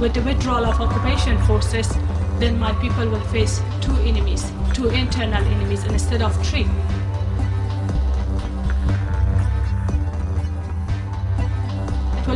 With 0.00 0.14
the 0.14 0.22
withdrawal 0.22 0.66
of 0.66 0.80
occupation 0.80 1.36
forces, 1.46 1.88
then 2.38 2.58
my 2.58 2.72
people 2.74 3.08
will 3.08 3.26
face 3.26 3.60
two 3.80 3.94
enemies, 4.02 4.50
two 4.72 4.88
internal 4.88 5.44
enemies 5.44 5.84
instead 5.84 6.22
of 6.22 6.34
three. 6.46 6.66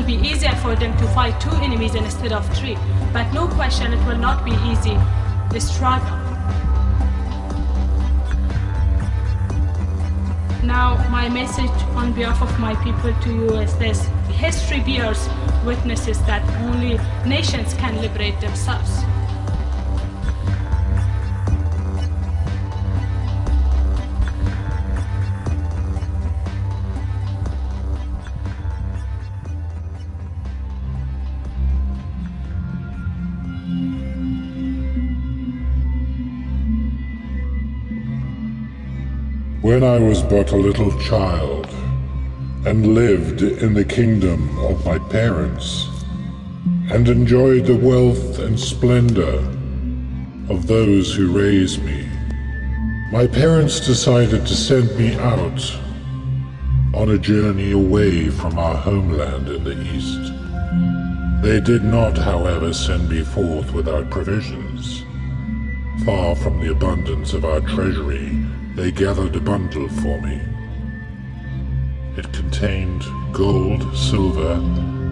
Be 0.06 0.14
easier 0.14 0.54
for 0.62 0.76
them 0.76 0.96
to 0.98 1.08
fight 1.08 1.40
two 1.40 1.50
enemies 1.50 1.96
instead 1.96 2.32
of 2.32 2.46
three, 2.56 2.76
but 3.12 3.30
no 3.32 3.48
question 3.48 3.92
it 3.92 4.06
will 4.06 4.18
not 4.18 4.44
be 4.44 4.52
easy. 4.70 4.96
The 5.50 5.60
struggle. 5.60 6.16
Now, 10.62 10.96
my 11.10 11.28
message 11.28 11.70
on 11.94 12.12
behalf 12.12 12.40
of 12.40 12.58
my 12.60 12.74
people 12.84 13.14
to 13.22 13.34
you 13.34 13.48
is 13.58 13.76
this. 13.78 14.06
History 14.28 14.80
bears 14.80 15.28
witnesses 15.64 16.18
that 16.26 16.42
only 16.62 16.98
nations 17.24 17.74
can 17.74 18.00
liberate 18.00 18.40
themselves. 18.40 19.02
When 39.66 39.82
I 39.82 39.98
was 39.98 40.22
but 40.22 40.52
a 40.52 40.56
little 40.56 40.96
child 41.00 41.66
and 42.64 42.94
lived 42.94 43.42
in 43.42 43.74
the 43.74 43.84
kingdom 43.84 44.56
of 44.60 44.86
my 44.86 44.96
parents 44.96 45.88
and 46.92 47.08
enjoyed 47.08 47.66
the 47.66 47.74
wealth 47.74 48.38
and 48.38 48.60
splendor 48.60 49.38
of 50.48 50.68
those 50.68 51.12
who 51.12 51.36
raised 51.36 51.82
me, 51.82 52.08
my 53.10 53.26
parents 53.26 53.84
decided 53.84 54.46
to 54.46 54.54
send 54.54 54.96
me 54.96 55.16
out 55.16 55.60
on 56.94 57.10
a 57.10 57.18
journey 57.18 57.72
away 57.72 58.28
from 58.28 58.60
our 58.60 58.76
homeland 58.76 59.48
in 59.48 59.64
the 59.64 59.82
east. 59.96 60.32
They 61.42 61.60
did 61.60 61.82
not, 61.82 62.16
however, 62.16 62.72
send 62.72 63.08
me 63.08 63.24
forth 63.24 63.72
without 63.72 64.10
provisions. 64.10 65.02
Far 66.04 66.36
from 66.36 66.60
the 66.60 66.70
abundance 66.70 67.32
of 67.32 67.44
our 67.44 67.60
treasury, 67.62 68.46
they 68.76 68.92
gathered 68.92 69.34
a 69.34 69.40
bundle 69.40 69.88
for 69.88 70.20
me. 70.20 70.38
It 72.16 72.30
contained 72.32 73.04
gold, 73.32 73.96
silver, 73.96 74.56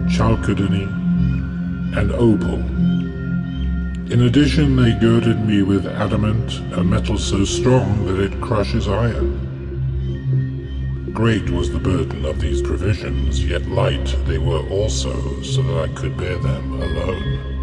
chalcedony, 0.09 0.83
and 1.97 2.11
opal. 2.11 2.59
In 4.13 4.21
addition, 4.21 4.75
they 4.75 4.93
girded 4.99 5.47
me 5.47 5.63
with 5.63 5.87
adamant, 5.87 6.59
a 6.73 6.83
metal 6.83 7.17
so 7.17 7.43
strong 7.43 8.05
that 8.05 8.19
it 8.19 8.39
crushes 8.39 8.87
iron. 8.87 9.51
Great 11.11 11.49
was 11.49 11.71
the 11.71 11.79
burden 11.79 12.23
of 12.23 12.39
these 12.39 12.61
provisions, 12.61 13.43
yet 13.43 13.65
light 13.65 14.15
they 14.25 14.37
were 14.37 14.61
also, 14.69 15.41
so 15.41 15.63
that 15.63 15.89
I 15.89 15.93
could 15.95 16.15
bear 16.17 16.37
them 16.37 16.81
alone. 16.83 17.54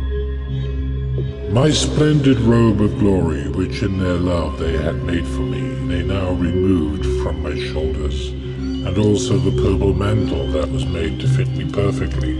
My 1.52 1.70
splendid 1.70 2.40
robe 2.40 2.80
of 2.80 2.98
glory, 2.98 3.46
which 3.50 3.82
in 3.82 3.98
their 3.98 4.14
love 4.14 4.58
they 4.58 4.72
had 4.72 5.04
made 5.04 5.26
for 5.26 5.42
me, 5.42 5.60
they 5.86 6.02
now 6.02 6.30
removed 6.32 7.04
from 7.22 7.42
my 7.42 7.54
shoulders, 7.54 8.30
and 8.30 8.96
also 8.96 9.36
the 9.36 9.62
purple 9.62 9.92
mantle 9.92 10.46
that 10.52 10.70
was 10.70 10.86
made 10.86 11.20
to 11.20 11.28
fit 11.28 11.48
me 11.48 11.70
perfectly. 11.70 12.38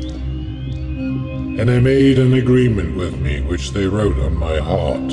And 1.59 1.69
they 1.69 1.79
made 1.79 2.19
an 2.19 2.33
agreement 2.33 2.97
with 2.97 3.21
me, 3.21 3.43
which 3.43 3.73
they 3.73 3.87
wrote 3.87 4.19
on 4.19 4.35
my 4.35 4.57
heart, 4.57 5.13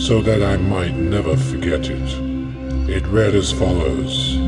so 0.00 0.22
that 0.22 0.42
I 0.42 0.56
might 0.56 0.94
never 0.94 1.36
forget 1.36 1.90
it. 1.90 2.88
It 2.88 3.06
read 3.08 3.34
as 3.34 3.52
follows. 3.52 4.38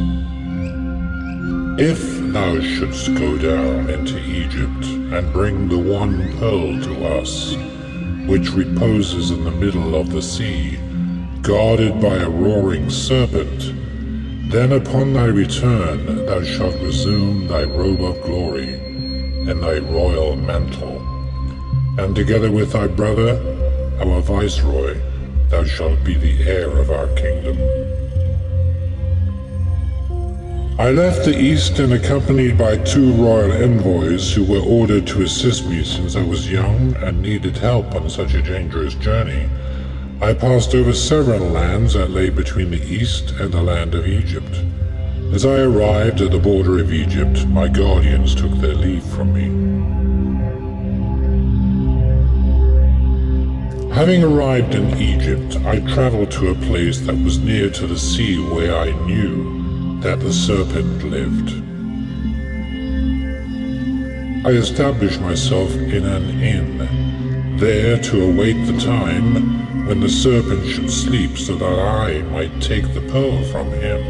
If 1.79 2.01
thou 2.33 2.59
shouldst 2.59 3.15
go 3.17 3.37
down 3.37 3.91
into 3.91 4.19
Egypt, 4.19 4.87
and 5.13 5.31
bring 5.31 5.69
the 5.69 5.77
one 5.77 6.35
pearl 6.39 6.81
to 6.81 7.05
us, 7.19 7.55
which 8.27 8.51
reposes 8.53 9.31
in 9.31 9.45
the 9.45 9.51
middle 9.51 9.95
of 9.95 10.11
the 10.11 10.23
sea, 10.23 10.79
guarded 11.43 12.01
by 12.01 12.17
a 12.17 12.31
roaring 12.31 12.89
serpent. 12.89 13.73
Then 14.51 14.73
upon 14.73 15.13
thy 15.13 15.27
return 15.27 16.27
thou 16.27 16.43
shalt 16.43 16.75
resume 16.81 17.49
thy 17.49 17.65
robe 17.65 18.03
of 18.03 18.23
glory 18.23 18.75
and 18.75 19.63
thy 19.63 19.79
royal 19.79 20.37
mantle. 20.37 21.01
And 21.99 22.15
together 22.15 22.51
with 22.51 22.73
thy 22.73 22.87
brother, 22.87 23.41
our 24.01 24.21
viceroy, 24.21 24.99
thou 25.49 25.65
shalt 25.65 26.03
be 26.05 26.15
the 26.15 26.43
heir 26.43 26.69
of 26.79 26.91
our 26.91 27.09
kingdom. 27.15 27.82
I 30.79 30.91
left 30.91 31.27
the 31.27 31.39
East 31.39 31.79
and 31.81 31.93
accompanied 31.93 32.57
by 32.57 32.79
two 32.79 33.13
royal 33.13 33.53
envoys 33.53 34.33
who 34.33 34.43
were 34.43 34.67
ordered 34.67 35.07
to 35.09 35.21
assist 35.21 35.67
me 35.67 35.85
since 35.85 36.17
I 36.17 36.23
was 36.23 36.51
young 36.51 36.97
and 36.97 37.21
needed 37.21 37.59
help 37.59 37.95
on 37.95 38.09
such 38.09 38.33
a 38.33 38.43
dangerous 38.43 38.95
journey. 38.95 39.51
I 40.23 40.33
passed 40.33 40.75
over 40.75 40.95
several 40.95 41.41
lands 41.41 41.93
that 41.93 42.11
lay 42.11 42.31
between 42.31 42.71
the 42.71 42.83
East 42.83 43.33
and 43.33 43.53
the 43.53 43.63
land 43.63 43.95
of 43.95 44.09
Egypt. 44.09 44.63
As 45.35 45.45
I 45.45 45.61
arrived 45.61 46.23
at 46.23 46.31
the 46.31 46.39
border 46.39 46.79
of 46.79 46.91
Egypt, 46.91 47.47
my 47.49 47.69
guardians 47.69 48.35
took 48.35 48.53
their 48.53 48.75
leave 48.75 49.05
from 49.05 49.35
me. 49.35 49.53
Having 53.95 54.25
arrived 54.25 54.75
in 54.75 54.97
Egypt, 54.97 55.57
I 55.67 55.81
traveled 55.81 56.31
to 56.33 56.49
a 56.49 56.55
place 56.55 56.99
that 57.01 57.23
was 57.23 57.39
near 57.39 57.69
to 57.69 57.87
the 57.87 57.99
sea 57.99 58.39
where 58.39 58.75
I 58.75 58.91
knew 59.07 59.62
that 60.03 60.19
the 60.19 60.33
serpent 60.33 61.05
lived. 61.05 61.51
I 64.45 64.51
established 64.51 65.21
myself 65.21 65.71
in 65.77 66.05
an 66.05 66.43
inn, 66.43 67.57
there 67.59 67.99
to 67.99 68.25
await 68.25 68.55
the 68.67 68.81
time 68.81 69.87
when 69.87 70.01
the 70.01 70.09
serpent 70.09 70.67
should 70.67 70.91
sleep 70.91 71.39
so 71.39 71.55
that 71.55 71.79
I 71.79 72.23
might 72.23 72.61
take 72.61 72.93
the 72.95 73.01
pearl 73.13 73.45
from 73.45 73.71
him. 73.71 74.01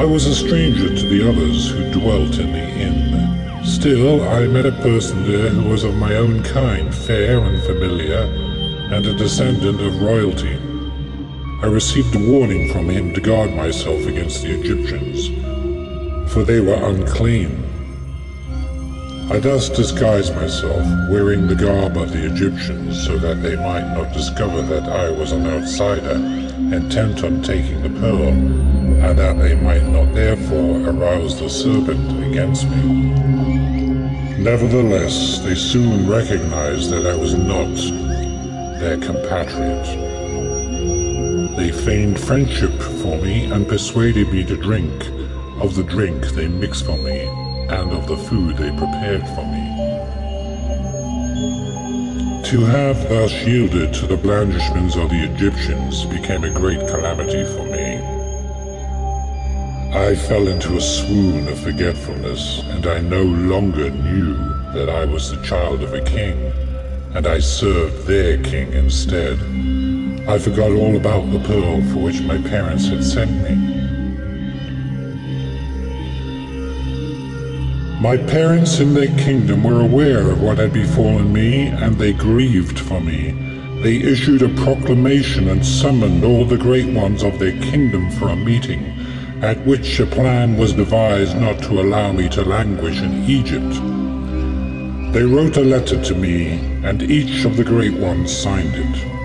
I 0.00 0.04
was 0.04 0.26
a 0.26 0.34
stranger 0.34 0.88
to 0.88 1.06
the 1.06 1.28
others 1.28 1.70
who 1.70 1.92
dwelt 1.92 2.38
in 2.38 2.52
the 2.52 2.58
inn. 2.58 3.64
Still, 3.64 4.28
I 4.28 4.48
met 4.48 4.66
a 4.66 4.72
person 4.82 5.22
there 5.30 5.48
who 5.50 5.70
was 5.70 5.84
of 5.84 5.94
my 5.94 6.16
own 6.16 6.42
kind, 6.42 6.92
fair 6.92 7.38
and 7.38 7.62
familiar, 7.62 8.22
and 8.90 9.06
a 9.06 9.14
descendant 9.14 9.80
of 9.80 10.02
royalty. 10.02 10.58
I 11.62 11.66
received 11.66 12.12
a 12.16 12.18
warning 12.18 12.72
from 12.72 12.88
him 12.88 13.14
to 13.14 13.20
guard 13.20 13.54
myself 13.54 14.04
against 14.06 14.42
the 14.42 14.50
Egyptians, 14.50 15.28
for 16.32 16.42
they 16.42 16.58
were 16.58 16.74
unclean. 16.74 17.62
I 19.30 19.38
thus 19.38 19.68
disguised 19.68 20.34
myself, 20.34 20.84
wearing 21.08 21.46
the 21.46 21.54
garb 21.54 21.96
of 21.96 22.10
the 22.10 22.26
Egyptians 22.26 23.06
so 23.06 23.16
that 23.18 23.42
they 23.42 23.54
might 23.54 23.94
not 23.94 24.12
discover 24.12 24.60
that 24.62 24.88
I 24.88 25.10
was 25.10 25.30
an 25.30 25.46
outsider, 25.46 26.16
intent 26.74 27.22
on 27.22 27.42
taking 27.42 27.80
the 27.80 28.00
pearl, 28.00 28.30
and 28.30 29.16
that 29.16 29.38
they 29.38 29.54
might 29.54 29.84
not 29.84 30.12
therefore 30.14 30.88
arouse 30.88 31.38
the 31.38 31.48
serpent 31.48 32.24
against 32.24 32.68
me. 32.70 33.12
Nevertheless, 34.36 35.38
they 35.38 35.54
soon 35.54 36.10
recognized 36.10 36.90
that 36.90 37.06
I 37.06 37.14
was 37.14 37.34
not 37.34 37.76
their 38.80 38.98
compatriot. 38.98 40.11
They 41.56 41.70
feigned 41.70 42.18
friendship 42.18 42.72
for 42.80 43.18
me 43.18 43.44
and 43.44 43.68
persuaded 43.68 44.32
me 44.32 44.44
to 44.44 44.56
drink 44.56 45.06
of 45.60 45.74
the 45.74 45.82
drink 45.82 46.24
they 46.28 46.48
mixed 46.48 46.86
for 46.86 46.96
me 46.96 47.20
and 47.68 47.92
of 47.92 48.06
the 48.06 48.16
food 48.16 48.56
they 48.56 48.70
prepared 48.70 49.26
for 49.28 49.44
me. 49.44 49.62
To 52.50 52.60
have 52.64 53.08
thus 53.08 53.32
yielded 53.46 53.94
to 53.94 54.06
the 54.06 54.16
blandishments 54.16 54.96
of 54.96 55.10
the 55.10 55.24
Egyptians 55.24 56.04
became 56.06 56.44
a 56.44 56.50
great 56.50 56.80
calamity 56.88 57.44
for 57.44 57.64
me. 57.64 58.00
I 59.94 60.14
fell 60.14 60.48
into 60.48 60.76
a 60.76 60.80
swoon 60.80 61.48
of 61.48 61.58
forgetfulness, 61.60 62.62
and 62.64 62.86
I 62.86 63.00
no 63.00 63.22
longer 63.22 63.90
knew 63.90 64.34
that 64.72 64.88
I 64.88 65.04
was 65.04 65.30
the 65.30 65.42
child 65.42 65.82
of 65.82 65.92
a 65.92 66.00
king, 66.00 66.50
and 67.14 67.26
I 67.26 67.40
served 67.40 68.06
their 68.06 68.42
king 68.42 68.72
instead. 68.72 69.38
I 70.26 70.38
forgot 70.38 70.70
all 70.70 70.96
about 70.96 71.32
the 71.32 71.40
pearl 71.40 71.82
for 71.90 71.98
which 71.98 72.22
my 72.22 72.38
parents 72.38 72.86
had 72.86 73.02
sent 73.02 73.30
me. 73.42 73.72
My 78.00 78.16
parents 78.16 78.78
in 78.78 78.94
their 78.94 79.14
kingdom 79.18 79.64
were 79.64 79.80
aware 79.80 80.30
of 80.30 80.40
what 80.40 80.58
had 80.58 80.72
befallen 80.72 81.32
me, 81.32 81.66
and 81.66 81.96
they 81.96 82.12
grieved 82.12 82.78
for 82.78 83.00
me. 83.00 83.32
They 83.82 83.96
issued 83.96 84.42
a 84.42 84.62
proclamation 84.64 85.48
and 85.48 85.66
summoned 85.66 86.24
all 86.24 86.44
the 86.44 86.56
great 86.56 86.92
ones 86.94 87.24
of 87.24 87.40
their 87.40 87.58
kingdom 87.60 88.08
for 88.12 88.28
a 88.28 88.36
meeting, 88.36 88.92
at 89.42 89.64
which 89.66 89.98
a 89.98 90.06
plan 90.06 90.56
was 90.56 90.72
devised 90.72 91.36
not 91.36 91.58
to 91.64 91.80
allow 91.80 92.12
me 92.12 92.28
to 92.28 92.42
languish 92.42 93.00
in 93.00 93.24
Egypt. 93.24 93.74
They 95.12 95.24
wrote 95.24 95.56
a 95.56 95.64
letter 95.64 96.00
to 96.00 96.14
me, 96.14 96.60
and 96.84 97.02
each 97.02 97.44
of 97.44 97.56
the 97.56 97.64
great 97.64 97.94
ones 97.94 98.36
signed 98.36 98.74
it. 98.74 99.21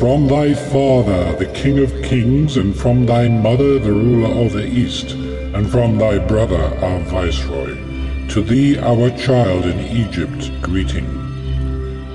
From 0.00 0.28
thy 0.28 0.54
father, 0.54 1.36
the 1.36 1.52
king 1.52 1.78
of 1.78 1.92
kings, 2.02 2.56
and 2.56 2.74
from 2.74 3.04
thy 3.04 3.28
mother, 3.28 3.78
the 3.78 3.92
ruler 3.92 4.46
of 4.46 4.54
the 4.54 4.66
east, 4.66 5.10
and 5.10 5.70
from 5.70 5.98
thy 5.98 6.16
brother 6.16 6.56
our 6.56 7.00
viceroy, 7.00 7.76
to 8.28 8.40
thee 8.40 8.78
our 8.78 9.10
child 9.10 9.66
in 9.66 9.78
Egypt 9.78 10.50
greeting. 10.62 11.04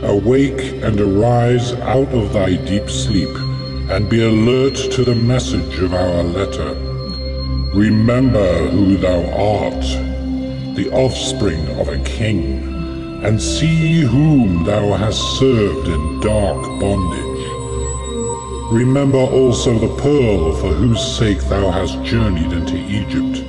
Awake 0.01 0.81
and 0.81 0.99
arise 0.99 1.73
out 1.73 2.11
of 2.11 2.33
thy 2.33 2.55
deep 2.55 2.89
sleep, 2.89 3.29
and 3.91 4.09
be 4.09 4.25
alert 4.25 4.77
to 4.93 5.03
the 5.03 5.13
message 5.13 5.77
of 5.77 5.93
our 5.93 6.23
letter. 6.23 6.73
Remember 7.75 8.67
who 8.69 8.97
thou 8.97 9.21
art, 9.31 9.85
the 10.75 10.89
offspring 10.91 11.67
of 11.79 11.89
a 11.89 11.99
king, 11.99 13.21
and 13.23 13.39
see 13.39 13.99
whom 13.99 14.63
thou 14.63 14.93
hast 14.93 15.21
served 15.37 15.87
in 15.87 16.19
dark 16.21 16.63
bondage. 16.79 17.24
Remember 18.71 19.19
also 19.19 19.77
the 19.77 20.01
pearl 20.01 20.55
for 20.55 20.73
whose 20.73 20.99
sake 21.17 21.39
thou 21.49 21.69
hast 21.69 22.01
journeyed 22.03 22.51
into 22.51 22.75
Egypt. 22.75 23.45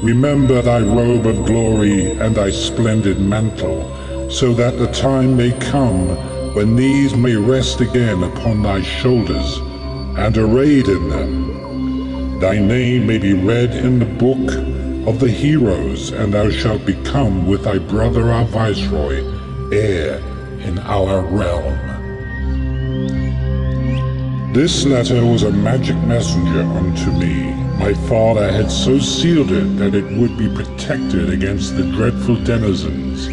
Remember 0.00 0.62
thy 0.62 0.78
robe 0.78 1.26
of 1.26 1.44
glory 1.44 2.12
and 2.12 2.36
thy 2.36 2.50
splendid 2.50 3.18
mantle, 3.20 3.82
so 4.30 4.54
that 4.54 4.78
the 4.78 4.86
time 4.92 5.36
may 5.36 5.50
come 5.58 6.06
when 6.54 6.76
these 6.76 7.16
may 7.16 7.34
rest 7.34 7.80
again 7.80 8.22
upon 8.22 8.62
thy 8.62 8.80
shoulders, 8.80 9.58
and 10.16 10.38
arrayed 10.38 10.86
in 10.86 11.08
them. 11.08 12.38
Thy 12.38 12.60
name 12.60 13.08
may 13.08 13.18
be 13.18 13.32
read 13.32 13.74
in 13.74 13.98
the 13.98 14.04
book 14.04 14.54
of 15.08 15.18
the 15.18 15.28
heroes, 15.28 16.12
and 16.12 16.32
thou 16.32 16.48
shalt 16.48 16.86
become 16.86 17.48
with 17.48 17.64
thy 17.64 17.78
brother 17.78 18.30
our 18.30 18.44
viceroy, 18.44 19.24
heir 19.72 20.18
in 20.60 20.78
our 20.78 21.22
realm. 21.22 21.87
This 24.52 24.86
letter 24.86 25.26
was 25.26 25.42
a 25.42 25.52
magic 25.52 25.96
messenger 26.04 26.62
unto 26.62 27.12
me. 27.12 27.52
My 27.78 27.92
father 28.08 28.50
had 28.50 28.70
so 28.70 28.98
sealed 28.98 29.52
it 29.52 29.76
that 29.76 29.94
it 29.94 30.18
would 30.18 30.38
be 30.38 30.48
protected 30.48 31.28
against 31.28 31.76
the 31.76 31.84
dreadful 31.92 32.36
denizens 32.36 33.26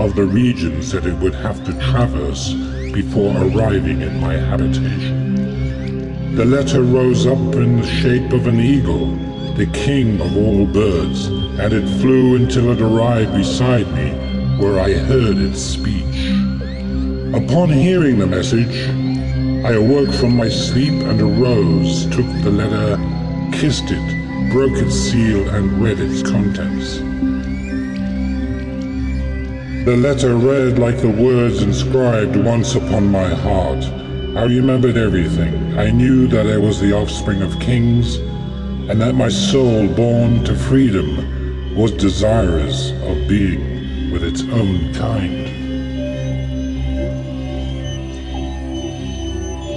of 0.00 0.16
the 0.16 0.24
regions 0.24 0.90
that 0.92 1.04
it 1.04 1.14
would 1.18 1.34
have 1.34 1.62
to 1.66 1.78
traverse 1.78 2.54
before 2.90 3.36
arriving 3.36 4.00
in 4.00 4.18
my 4.18 4.32
habitation. 4.32 6.36
The 6.36 6.46
letter 6.46 6.82
rose 6.82 7.26
up 7.26 7.54
in 7.54 7.82
the 7.82 7.86
shape 7.86 8.32
of 8.32 8.46
an 8.46 8.58
eagle, 8.58 9.14
the 9.56 9.70
king 9.74 10.22
of 10.22 10.34
all 10.38 10.64
birds, 10.64 11.26
and 11.26 11.74
it 11.74 12.00
flew 12.00 12.36
until 12.36 12.72
it 12.72 12.80
arrived 12.80 13.34
beside 13.34 13.92
me, 13.92 14.12
where 14.56 14.80
I 14.80 14.94
heard 14.94 15.36
its 15.36 15.60
speech. 15.60 16.32
Upon 17.34 17.68
hearing 17.68 18.18
the 18.18 18.26
message, 18.26 19.11
I 19.64 19.74
awoke 19.74 20.12
from 20.14 20.36
my 20.36 20.48
sleep 20.48 20.92
and 21.04 21.20
arose, 21.20 22.06
took 22.06 22.26
the 22.42 22.50
letter, 22.50 22.98
kissed 23.52 23.92
it, 23.92 24.50
broke 24.50 24.76
its 24.76 24.96
seal, 24.96 25.48
and 25.50 25.80
read 25.80 26.00
its 26.00 26.20
contents. 26.28 26.98
The 29.84 29.96
letter 29.96 30.34
read 30.34 30.80
like 30.80 31.00
the 31.00 31.10
words 31.10 31.62
inscribed 31.62 32.34
once 32.34 32.74
upon 32.74 33.12
my 33.12 33.28
heart. 33.28 33.84
I 34.36 34.46
remembered 34.46 34.96
everything. 34.96 35.78
I 35.78 35.92
knew 35.92 36.26
that 36.26 36.48
I 36.48 36.56
was 36.56 36.80
the 36.80 36.92
offspring 36.92 37.40
of 37.40 37.60
kings, 37.60 38.16
and 38.90 39.00
that 39.00 39.14
my 39.14 39.28
soul, 39.28 39.86
born 39.86 40.42
to 40.44 40.56
freedom, 40.56 41.76
was 41.76 41.92
desirous 41.92 42.90
of 43.02 43.28
being 43.28 44.10
with 44.10 44.24
its 44.24 44.42
own 44.42 44.92
kind. 44.92 45.41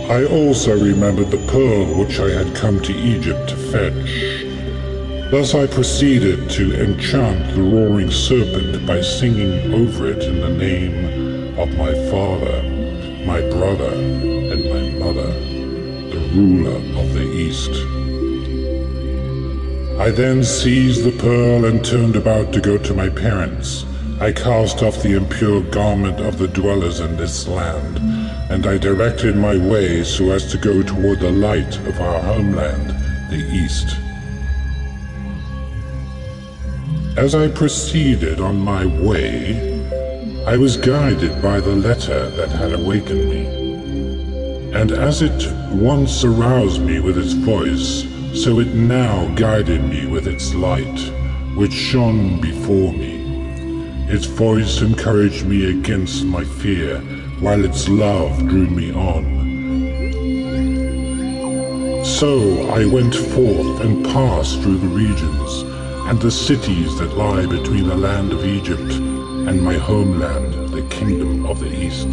I 0.07 0.23
also 0.23 0.77
remembered 0.77 1.31
the 1.31 1.43
pearl 1.47 1.85
which 1.97 2.19
I 2.19 2.29
had 2.29 2.55
come 2.55 2.79
to 2.83 2.93
Egypt 2.93 3.49
to 3.49 3.55
fetch. 3.55 4.45
Thus 5.31 5.55
I 5.55 5.65
proceeded 5.65 6.47
to 6.51 6.79
enchant 6.79 7.55
the 7.55 7.63
roaring 7.63 8.11
serpent 8.11 8.85
by 8.85 9.01
singing 9.01 9.73
over 9.73 10.05
it 10.05 10.21
in 10.21 10.41
the 10.41 10.49
name 10.49 11.57
of 11.57 11.75
my 11.75 11.91
father, 12.11 12.61
my 13.25 13.41
brother, 13.49 13.95
and 13.95 14.69
my 14.69 15.03
mother, 15.03 15.33
the 15.33 16.29
ruler 16.35 16.77
of 17.01 17.13
the 17.15 17.23
East. 17.23 17.71
I 19.99 20.11
then 20.11 20.43
seized 20.43 21.03
the 21.03 21.17
pearl 21.17 21.65
and 21.65 21.83
turned 21.83 22.15
about 22.15 22.53
to 22.53 22.61
go 22.61 22.77
to 22.77 22.93
my 22.93 23.09
parents. 23.09 23.87
I 24.19 24.33
cast 24.33 24.83
off 24.83 25.01
the 25.01 25.17
impure 25.17 25.61
garment 25.61 26.19
of 26.19 26.37
the 26.37 26.47
dwellers 26.47 26.99
in 26.99 27.17
this 27.17 27.47
land 27.47 28.24
and 28.49 28.67
I 28.67 28.77
directed 28.77 29.35
my 29.35 29.57
way 29.57 30.03
so 30.03 30.31
as 30.31 30.51
to 30.51 30.57
go 30.57 30.83
toward 30.83 31.19
the 31.19 31.31
light 31.31 31.77
of 31.87 31.99
our 31.99 32.21
homeland, 32.21 32.89
the 33.31 33.43
East. 33.51 33.97
As 37.17 37.33
I 37.33 37.47
proceeded 37.47 38.39
on 38.39 38.59
my 38.59 38.85
way, 38.85 39.73
I 40.45 40.57
was 40.57 40.77
guided 40.77 41.41
by 41.41 41.59
the 41.59 41.75
letter 41.75 42.29
that 42.31 42.49
had 42.49 42.73
awakened 42.73 43.29
me. 43.29 43.45
And 44.79 44.91
as 44.91 45.21
it 45.23 45.51
once 45.71 46.23
aroused 46.23 46.81
me 46.81 46.99
with 46.99 47.17
its 47.17 47.33
voice, 47.33 48.05
so 48.39 48.59
it 48.59 48.75
now 48.75 49.33
guided 49.35 49.83
me 49.85 50.05
with 50.05 50.27
its 50.27 50.53
light, 50.53 50.99
which 51.55 51.73
shone 51.73 52.39
before 52.41 52.93
me. 52.93 53.15
Its 54.07 54.25
voice 54.25 54.81
encouraged 54.81 55.45
me 55.45 55.69
against 55.71 56.25
my 56.25 56.43
fear 56.43 57.01
while 57.39 57.65
its 57.65 57.89
love 57.89 58.47
drew 58.47 58.67
me 58.67 58.93
on. 58.93 59.35
So 62.05 62.69
I 62.69 62.85
went 62.85 63.13
forth 63.13 63.81
and 63.81 64.05
passed 64.05 64.61
through 64.61 64.77
the 64.77 64.87
regions 64.87 65.63
and 66.07 66.21
the 66.21 66.31
cities 66.31 66.97
that 66.99 67.17
lie 67.17 67.45
between 67.45 67.87
the 67.87 67.97
land 67.97 68.31
of 68.31 68.45
Egypt 68.45 68.93
and 69.49 69.61
my 69.61 69.73
homeland, 69.73 70.69
the 70.69 70.83
kingdom 70.83 71.45
of 71.45 71.59
the 71.59 71.73
East. 71.75 72.11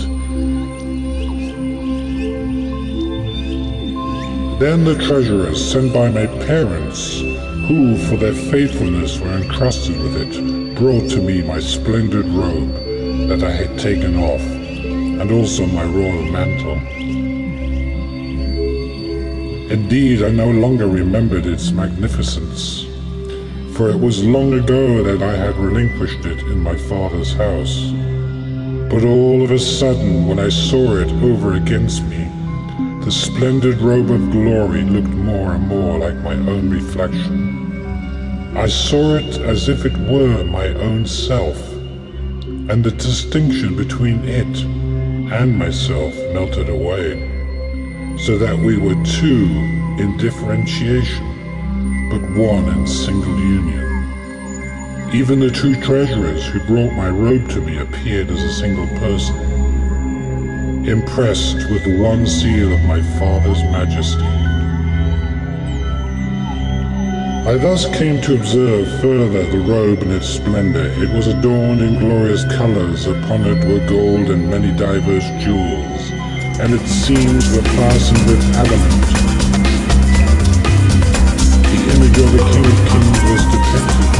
Then 4.59 4.85
the 4.85 4.97
treasurers 5.07 5.73
sent 5.73 5.93
by 5.93 6.11
my 6.11 6.27
parents, 6.47 7.21
who 7.21 7.97
for 8.09 8.17
their 8.17 8.35
faithfulness 8.35 9.21
were 9.21 9.33
entrusted 9.33 10.01
with 10.01 10.17
it, 10.17 10.75
brought 10.75 11.09
to 11.11 11.21
me 11.21 11.43
my 11.43 11.61
splendid 11.61 12.27
robe 12.27 12.73
that 13.29 13.43
I 13.45 13.53
had 13.53 13.79
taken 13.79 14.19
off 14.19 14.62
and 15.21 15.31
also 15.31 15.67
my 15.67 15.85
royal 15.85 16.23
mantle. 16.31 16.79
Indeed, 19.73 20.23
I 20.23 20.31
no 20.31 20.51
longer 20.51 20.87
remembered 20.87 21.47
its 21.47 21.71
magnificence, 21.71 22.85
for 23.75 23.89
it 23.89 23.99
was 23.99 24.23
long 24.23 24.53
ago 24.53 25.03
that 25.03 25.23
I 25.23 25.35
had 25.35 25.57
relinquished 25.57 26.27
it 26.27 26.41
in 26.41 26.61
my 26.61 26.77
father's 26.77 27.33
house. 27.33 27.91
But 28.91 29.05
all 29.05 29.43
of 29.43 29.51
a 29.51 29.59
sudden, 29.59 30.27
when 30.27 30.39
I 30.39 30.51
saw 30.51 30.97
it 30.97 31.11
over 31.23 31.55
against 31.55 32.05
me, 32.05 32.29
the 33.05 33.11
splendid 33.11 33.79
robe 33.79 34.11
of 34.11 34.31
glory 34.31 34.83
looked 34.83 35.09
more 35.09 35.55
and 35.55 35.67
more 35.67 35.99
like 35.99 36.17
my 36.17 36.35
own 36.35 36.69
reflection. 36.69 38.53
I 38.55 38.67
saw 38.67 39.15
it 39.15 39.39
as 39.39 39.71
if 39.71 39.87
it 39.87 39.97
were 39.97 40.45
my 40.45 40.69
own 40.69 41.07
self, 41.07 41.57
and 42.69 42.85
the 42.85 42.91
distinction 42.91 43.75
between 43.75 44.23
it 44.25 44.82
and 45.33 45.59
myself 45.59 46.15
melted 46.35 46.69
away, 46.69 47.15
so 48.19 48.37
that 48.37 48.57
we 48.57 48.77
were 48.77 48.95
two 49.05 49.47
in 49.99 50.15
differentiation, 50.19 51.27
but 52.11 52.21
one 52.33 52.69
in 52.69 52.87
single 52.87 53.39
union. 53.39 53.89
Even 55.15 55.41
the 55.41 55.51
two 55.51 55.75
treasurers 55.81 56.47
who 56.47 56.61
brought 56.61 56.93
my 56.93 57.09
robe 57.09 57.49
to 57.49 57.61
me 57.63 57.79
appeared 57.79 58.31
as 58.31 58.43
a 58.43 58.53
single 58.53 58.87
person, 58.99 59.35
impressed 60.87 61.71
with 61.71 61.83
the 61.85 61.99
one 62.03 62.27
seal 62.27 62.73
of 62.73 62.81
my 62.85 63.01
father's 63.19 63.63
majesty. 63.65 64.42
I 67.45 67.57
thus 67.57 67.87
came 67.87 68.21
to 68.23 68.37
observe 68.37 68.87
further 69.01 69.43
the 69.45 69.59
robe 69.59 70.03
and 70.03 70.13
its 70.13 70.29
splendor. 70.29 70.87
It 71.03 71.11
was 71.11 71.27
adorned 71.27 71.81
in 71.83 71.99
glorious 71.99 72.45
colors, 72.45 73.09
upon 73.09 73.45
it 73.45 73.65
were 73.67 73.85
gold 73.89 74.31
and 74.31 74.49
many 74.49 74.71
diverse 74.71 75.29
jewels, 75.43 76.13
and 76.61 76.73
its 76.73 76.89
seams 76.89 77.51
were 77.51 77.63
fastened 77.63 78.25
with 78.27 78.41
adamant. 78.55 79.03
The 81.67 81.79
image 81.97 82.19
of 82.19 82.31
the 82.31 82.39
King 82.53 82.65
of 82.65 82.79
Kings 82.89 83.21
was 83.27 83.43
depicted. 83.51 84.13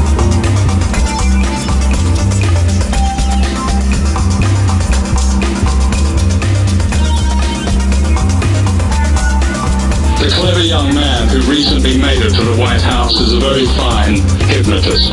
The 10.19 10.29
clever 10.35 10.65
young 10.65 10.93
man 10.93 11.22
who 11.33 11.41
recently 11.51 11.97
made 11.97 12.21
it 12.21 12.29
to 12.35 12.45
the 12.45 12.61
White 12.61 12.83
House 12.83 13.19
is 13.19 13.33
a 13.33 13.41
very 13.41 13.65
fine 13.73 14.21
hypnotist. 14.53 15.13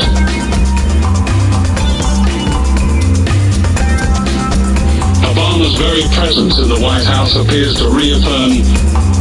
Obama's 5.23 5.75
very 5.79 6.03
presence 6.11 6.59
in 6.59 6.67
the 6.67 6.79
White 6.83 7.05
House 7.05 7.37
appears 7.37 7.75
to 7.77 7.87
reaffirm 7.87 8.51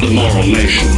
the 0.03 0.11
moral 0.11 0.43
nation. 0.43 0.91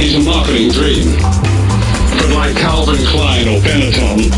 He's 0.00 0.16
a 0.16 0.24
marketing 0.24 0.70
dream, 0.72 1.20
but 2.16 2.30
like 2.32 2.56
Calvin 2.56 3.04
Klein 3.12 3.46
or 3.46 3.60
Benetton, 3.60 4.32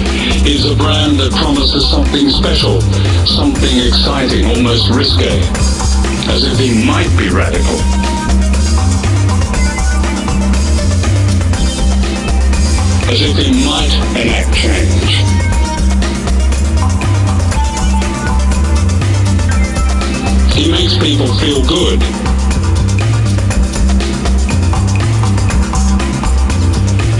is 0.44 0.66
a 0.66 0.74
brand 0.74 1.20
that 1.20 1.30
promises 1.30 1.88
something 1.88 2.28
special, 2.28 2.80
something 3.24 3.78
exciting, 3.86 4.46
almost 4.46 4.90
risque, 4.90 5.38
as 6.32 6.44
if 6.44 6.58
he 6.58 6.86
might 6.86 7.10
be 7.18 7.28
radical. 7.28 7.76
As 13.12 13.20
if 13.20 13.36
he 13.36 13.52
might 13.66 13.92
enact 14.16 14.54
change. 14.54 15.12
He 20.54 20.70
makes 20.70 20.96
people 20.96 21.28
feel 21.36 21.62
good. 21.66 22.00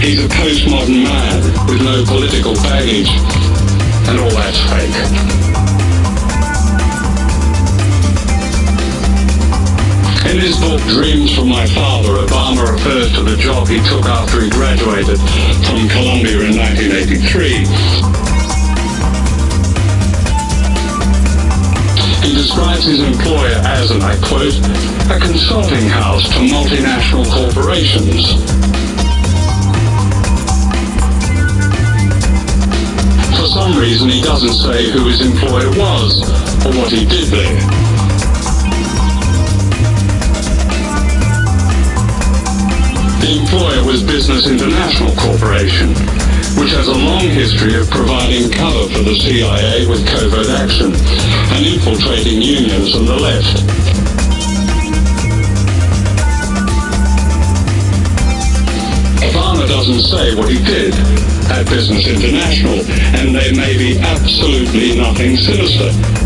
He's 0.01 0.25
a 0.25 0.27
postmodern 0.27 1.03
man 1.03 1.67
with 1.67 1.83
no 1.83 2.03
political 2.05 2.55
baggage, 2.55 3.09
and 4.09 4.19
all 4.19 4.31
that's 4.31 4.59
fake. 4.71 5.52
In 10.33 10.39
his 10.39 10.57
book 10.57 10.81
Dreams 10.89 11.35
from 11.35 11.47
My 11.47 11.67
Father, 11.67 12.09
Obama 12.25 12.65
refers 12.65 13.13
to 13.13 13.21
the 13.21 13.37
job 13.37 13.67
he 13.67 13.77
took 13.87 14.03
after 14.05 14.41
he 14.41 14.49
graduated 14.49 15.19
from 15.61 15.87
Columbia 15.93 16.49
in 16.49 16.57
1983. 16.57 17.69
He 22.25 22.33
describes 22.33 22.83
his 22.83 23.03
employer 23.03 23.61
as, 23.61 23.91
and 23.91 24.01
I 24.01 24.17
quote, 24.25 24.57
a 25.13 25.21
consulting 25.21 25.87
house 25.87 26.27
to 26.29 26.39
multinational 26.49 27.29
corporations. 27.29 28.33
For 33.37 33.45
some 33.53 33.77
reason, 33.77 34.09
he 34.09 34.23
doesn't 34.23 34.55
say 34.55 34.89
who 34.89 35.05
his 35.09 35.21
employer 35.21 35.69
was 35.77 36.23
or 36.65 36.73
what 36.81 36.91
he 36.91 37.05
did 37.05 37.27
there. 37.27 37.92
The 43.33 43.39
employer 43.39 43.83
was 43.83 44.03
Business 44.03 44.45
International 44.45 45.09
Corporation, 45.15 45.89
which 46.53 46.69
has 46.69 46.87
a 46.87 46.93
long 46.93 47.25
history 47.25 47.73
of 47.73 47.89
providing 47.89 48.51
cover 48.51 48.85
for 48.93 49.01
the 49.01 49.15
CIA 49.15 49.87
with 49.87 50.05
covert 50.05 50.53
action 50.53 50.93
and 50.93 51.65
infiltrating 51.65 52.43
unions 52.43 52.93
and 52.93 53.07
the 53.07 53.17
left. 53.17 53.57
Doesn't 59.67 60.01
say 60.03 60.35
what 60.35 60.49
he 60.49 60.63
did 60.63 60.93
at 61.49 61.67
Business 61.67 62.07
International, 62.07 62.79
and 63.19 63.35
there 63.35 63.53
may 63.53 63.75
be 63.75 63.99
absolutely 63.99 64.95
nothing 64.95 65.35
sinister. 65.35 66.22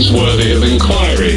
Seems 0.00 0.18
worthy 0.18 0.52
of 0.52 0.62
inquiry 0.62 1.36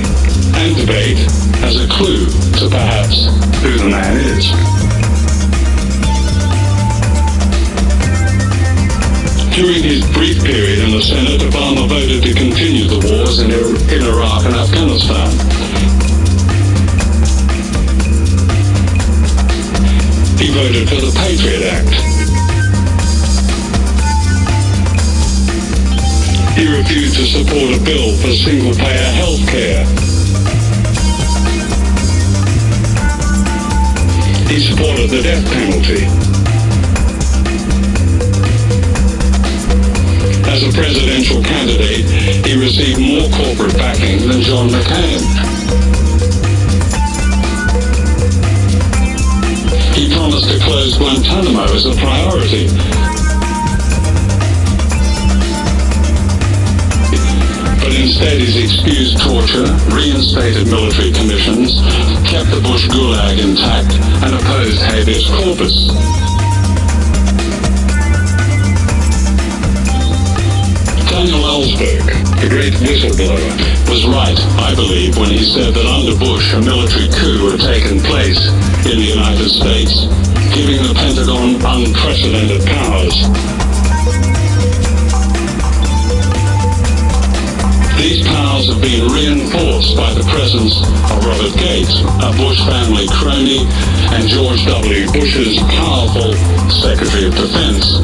and 0.55 0.74
debate 0.78 1.20
as 1.68 1.76
a 1.84 1.88
clue 1.89 2.28
to 2.59 2.70
perhaps 2.70 3.26
who 3.59 3.78
the 3.78 3.89
man 3.89 4.16
is. 4.16 4.47
During 9.53 9.84
his 9.84 10.09
brief 10.14 10.41
period 10.45 10.80
in 10.80 10.91
the 10.91 11.01
Senate, 11.01 11.41
Obama 11.41 11.89
voted 11.89 12.24
to 12.24 12.34
continue 12.34 12.88
the 12.88 12.99
wars 13.05 13.39
in, 13.39 13.51
in 13.51 14.01
Iraq 14.01 14.45
and 14.45 14.55
Afghanistan. 14.55 15.32
He 20.39 20.53
voted 20.53 20.88
for 20.88 21.01
the 21.03 21.11
Patriot 21.20 21.64
Act. 21.64 22.32
He 26.56 26.68
refused 26.70 27.16
to 27.18 27.26
support 27.26 27.76
a 27.76 27.84
bill 27.84 28.16
for 28.18 28.32
single-payer 28.32 29.12
health 29.18 29.45
care. 29.47 29.86
He 34.47 34.60
supported 34.60 35.10
the 35.10 35.22
death 35.24 35.43
penalty. 35.51 36.06
As 40.47 40.62
a 40.62 40.72
presidential 40.78 41.41
candidate, 41.41 42.06
he 42.45 42.56
received 42.56 42.99
more 42.99 43.28
corporate 43.32 43.76
backing 43.76 44.28
than 44.28 44.41
John 44.41 44.70
McCain. 44.70 45.22
He 49.95 50.14
promised 50.14 50.49
to 50.49 50.60
close 50.60 50.97
Guantanamo 50.97 51.64
as 51.74 51.86
a 51.88 51.95
priority. 51.95 53.12
Instead 58.04 58.38
he's 58.38 58.60
excused 58.60 59.16
torture, 59.24 59.64
reinstated 59.95 60.68
military 60.68 61.12
commissions, 61.12 61.80
kept 62.28 62.51
the 62.51 62.60
Bush 62.60 62.84
Gulag 62.91 63.39
intact, 63.39 63.95
and 64.28 64.36
opposed 64.36 64.82
habeas 64.84 65.24
corpus. 65.32 65.88
Daniel 71.08 71.47
Ellsberg, 71.47 72.04
the 72.43 72.49
great 72.51 72.76
whistleblower, 72.84 73.39
was 73.88 74.06
right, 74.12 74.39
I 74.60 74.76
believe, 74.76 75.18
when 75.18 75.32
he 75.32 75.45
said 75.45 75.74
that 75.74 75.88
under 75.88 76.20
Bush 76.20 76.54
a 76.54 76.60
military 76.60 77.08
coup 77.08 77.56
had 77.56 77.62
taken 77.62 77.99
place 78.04 78.51
in 78.84 78.99
the 78.99 79.16
United 79.16 79.47
States, 79.47 80.12
giving 80.51 80.84
the 80.84 80.93
Pentagon 80.93 81.56
unprecedented 81.64 82.68
powers. 82.68 83.62
These 88.04 88.28
powers 88.28 88.68
have 88.68 88.82
been 88.82 89.08
reinforced 89.08 89.95
by 89.95 90.12
the 90.14 90.28
presence 90.28 90.76
of 91.08 91.24
Robert 91.24 91.56
Gates, 91.56 92.04
a 92.20 92.36
Bush 92.36 92.60
family 92.68 93.08
crony, 93.08 93.64
and 94.12 94.28
George 94.28 94.60
W. 94.66 95.08
Bush's 95.14 95.56
powerful 95.72 96.36
Secretary 96.84 97.28
of 97.28 97.34
Defense. 97.34 98.04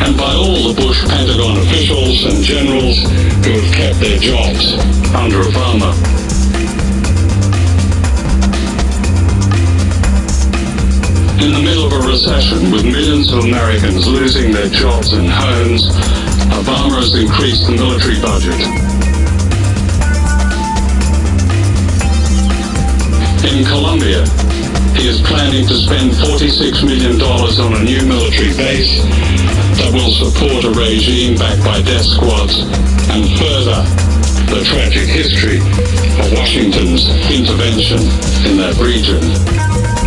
And 0.00 0.16
by 0.16 0.32
all 0.32 0.72
the 0.72 0.80
Bush 0.80 1.04
Pentagon 1.04 1.58
officials 1.58 2.24
and 2.24 2.42
generals 2.42 2.96
who 3.44 3.52
have 3.52 3.74
kept 3.76 4.00
their 4.00 4.16
jobs 4.16 4.80
under 5.12 5.44
Obama. 5.44 5.92
In 11.44 11.52
the 11.52 11.67
recession, 12.28 12.70
with 12.70 12.84
millions 12.84 13.32
of 13.32 13.44
Americans 13.44 14.06
losing 14.06 14.52
their 14.52 14.68
jobs 14.68 15.14
and 15.14 15.26
homes, 15.30 15.88
Obama 16.60 17.00
has 17.00 17.16
increased 17.16 17.64
the 17.64 17.72
military 17.72 18.20
budget. 18.20 18.52
In 23.48 23.64
Colombia, 23.64 24.28
he 24.92 25.08
is 25.08 25.24
planning 25.24 25.64
to 25.68 25.74
spend 25.80 26.12
$46 26.20 26.84
million 26.84 27.16
on 27.16 27.80
a 27.80 27.82
new 27.82 28.04
military 28.04 28.52
base 28.60 29.00
that 29.80 29.88
will 29.96 30.12
support 30.12 30.68
a 30.68 30.72
regime 30.76 31.34
backed 31.38 31.64
by 31.64 31.80
death 31.80 32.04
squads 32.04 32.60
and 33.08 33.24
further 33.40 33.80
the 34.52 34.60
tragic 34.68 35.08
history 35.08 35.64
of 36.20 36.28
Washington's 36.36 37.08
intervention 37.32 38.04
in 38.44 38.60
that 38.60 38.76
region. 38.84 39.97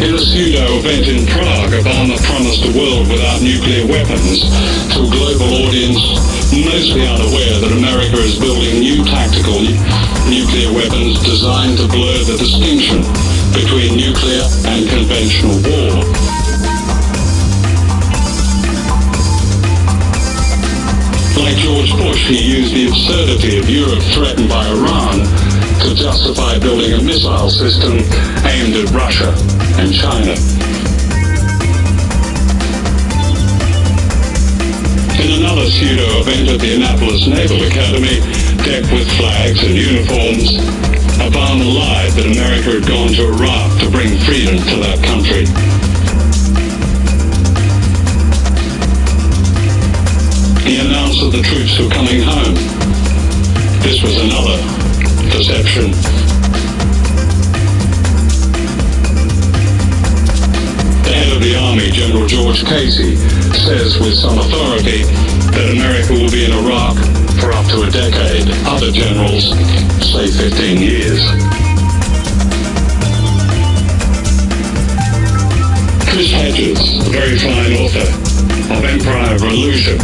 In 0.00 0.14
a 0.14 0.18
pseudo 0.18 0.80
event 0.80 1.08
in 1.12 1.26
Prague, 1.28 1.76
Obama 1.76 2.16
promised 2.24 2.64
a 2.64 2.72
world 2.72 3.04
without 3.12 3.44
nuclear 3.44 3.84
weapons 3.84 4.48
to 4.96 5.04
a 5.04 5.10
global 5.12 5.68
audience 5.68 6.00
mostly 6.56 7.04
unaware 7.04 7.60
that 7.60 7.68
America 7.76 8.16
is 8.24 8.40
building 8.40 8.80
new 8.80 9.04
tactical 9.04 9.60
nuclear 10.24 10.72
weapons 10.72 11.20
designed 11.20 11.76
to 11.76 11.86
blur 11.92 12.16
the 12.24 12.32
distinction 12.40 13.04
between 13.52 14.00
nuclear 14.00 14.40
and 14.72 14.88
conventional 14.88 15.60
war. 15.68 16.00
Like 21.44 21.60
George 21.60 21.92
Bush, 22.00 22.24
he 22.24 22.40
used 22.40 22.72
the 22.72 22.88
absurdity 22.88 23.60
of 23.60 23.68
Europe 23.68 24.00
threatened 24.16 24.48
by 24.48 24.64
Iran 24.64 25.28
to 25.84 25.92
justify 25.92 26.56
building 26.58 26.96
a 26.96 27.02
missile 27.04 27.50
system 27.52 28.00
aimed 28.48 28.80
at 28.80 28.88
Russia 28.96 29.59
and 29.78 29.92
China. 29.94 30.34
In 35.20 35.30
another 35.38 35.66
pseudo 35.70 36.20
event 36.20 36.48
at 36.48 36.60
the 36.60 36.74
Annapolis 36.74 37.26
Naval 37.26 37.62
Academy, 37.64 38.20
decked 38.64 38.90
with 38.92 39.06
flags 39.16 39.62
and 39.62 39.74
uniforms, 39.74 40.56
Obama 41.20 41.66
lied 41.68 42.12
that 42.12 42.26
America 42.26 42.80
had 42.80 42.86
gone 42.88 43.12
to 43.12 43.28
Iraq 43.28 43.80
to 43.80 43.90
bring 43.90 44.16
freedom 44.24 44.56
to 44.56 44.76
that 44.80 44.98
country. 45.04 45.44
He 50.64 50.80
announced 50.80 51.20
that 51.20 51.32
the 51.36 51.42
troops 51.42 51.78
were 51.78 51.90
coming 51.90 52.22
home. 52.22 52.54
This 53.82 54.02
was 54.02 54.16
another 54.18 54.56
deception. 55.30 56.39
General 62.00 62.26
George 62.26 62.64
Casey, 62.64 63.14
says 63.60 64.00
with 64.00 64.14
some 64.14 64.38
authority 64.38 65.04
that 65.52 65.68
America 65.76 66.14
will 66.16 66.32
be 66.32 66.48
in 66.48 66.52
Iraq 66.64 66.96
for 67.36 67.52
up 67.52 67.66
to 67.68 67.84
a 67.84 67.90
decade. 67.92 68.48
Other 68.64 68.90
generals 68.90 69.52
say 70.00 70.24
15 70.32 70.80
years. 70.80 71.20
Chris 76.08 76.32
Hedges, 76.32 76.80
a 77.04 77.10
very 77.12 77.36
fine 77.36 77.76
author 77.84 78.08
of 78.72 78.80
Empire 78.80 79.36
of 79.36 79.42
Illusion, 79.42 79.98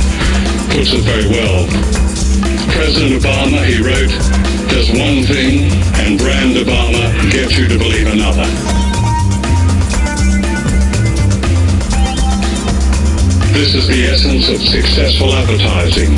puts 0.77 0.93
it 0.93 1.01
very 1.01 1.25
well. 1.33 1.65
President 2.77 3.25
Obama, 3.25 3.65
he 3.65 3.81
wrote, 3.81 4.13
does 4.69 4.93
one 4.93 5.25
thing 5.25 5.73
and 6.05 6.19
brand 6.19 6.61
Obama 6.61 7.09
gets 7.33 7.57
you 7.57 7.67
to 7.67 7.79
believe 7.79 8.07
another. 8.07 8.76
This 13.57 13.75
is 13.75 13.89
the 13.89 14.05
essence 14.05 14.51
of 14.51 14.61
successful 14.61 15.33
advertising. 15.33 16.13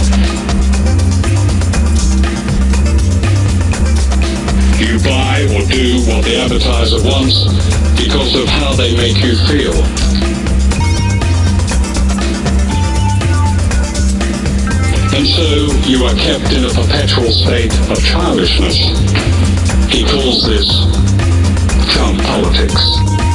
You 4.82 4.98
buy 5.06 5.46
or 5.54 5.62
do 5.70 6.02
what 6.10 6.24
the 6.24 6.34
advertiser 6.34 6.98
wants 7.06 7.46
because 7.94 8.34
of 8.34 8.48
how 8.48 8.74
they 8.74 8.90
make 8.96 9.22
you 9.22 9.36
feel. 9.46 9.72
And 15.14 15.24
so 15.24 15.70
you 15.86 16.02
are 16.06 16.16
kept 16.16 16.52
in 16.52 16.64
a 16.64 16.70
perpetual 16.74 17.30
state 17.30 17.72
of 17.88 18.02
childishness. 18.04 18.78
He 19.94 20.02
calls 20.02 20.44
this 20.44 20.66
chump 21.94 22.20
politics. 22.24 23.27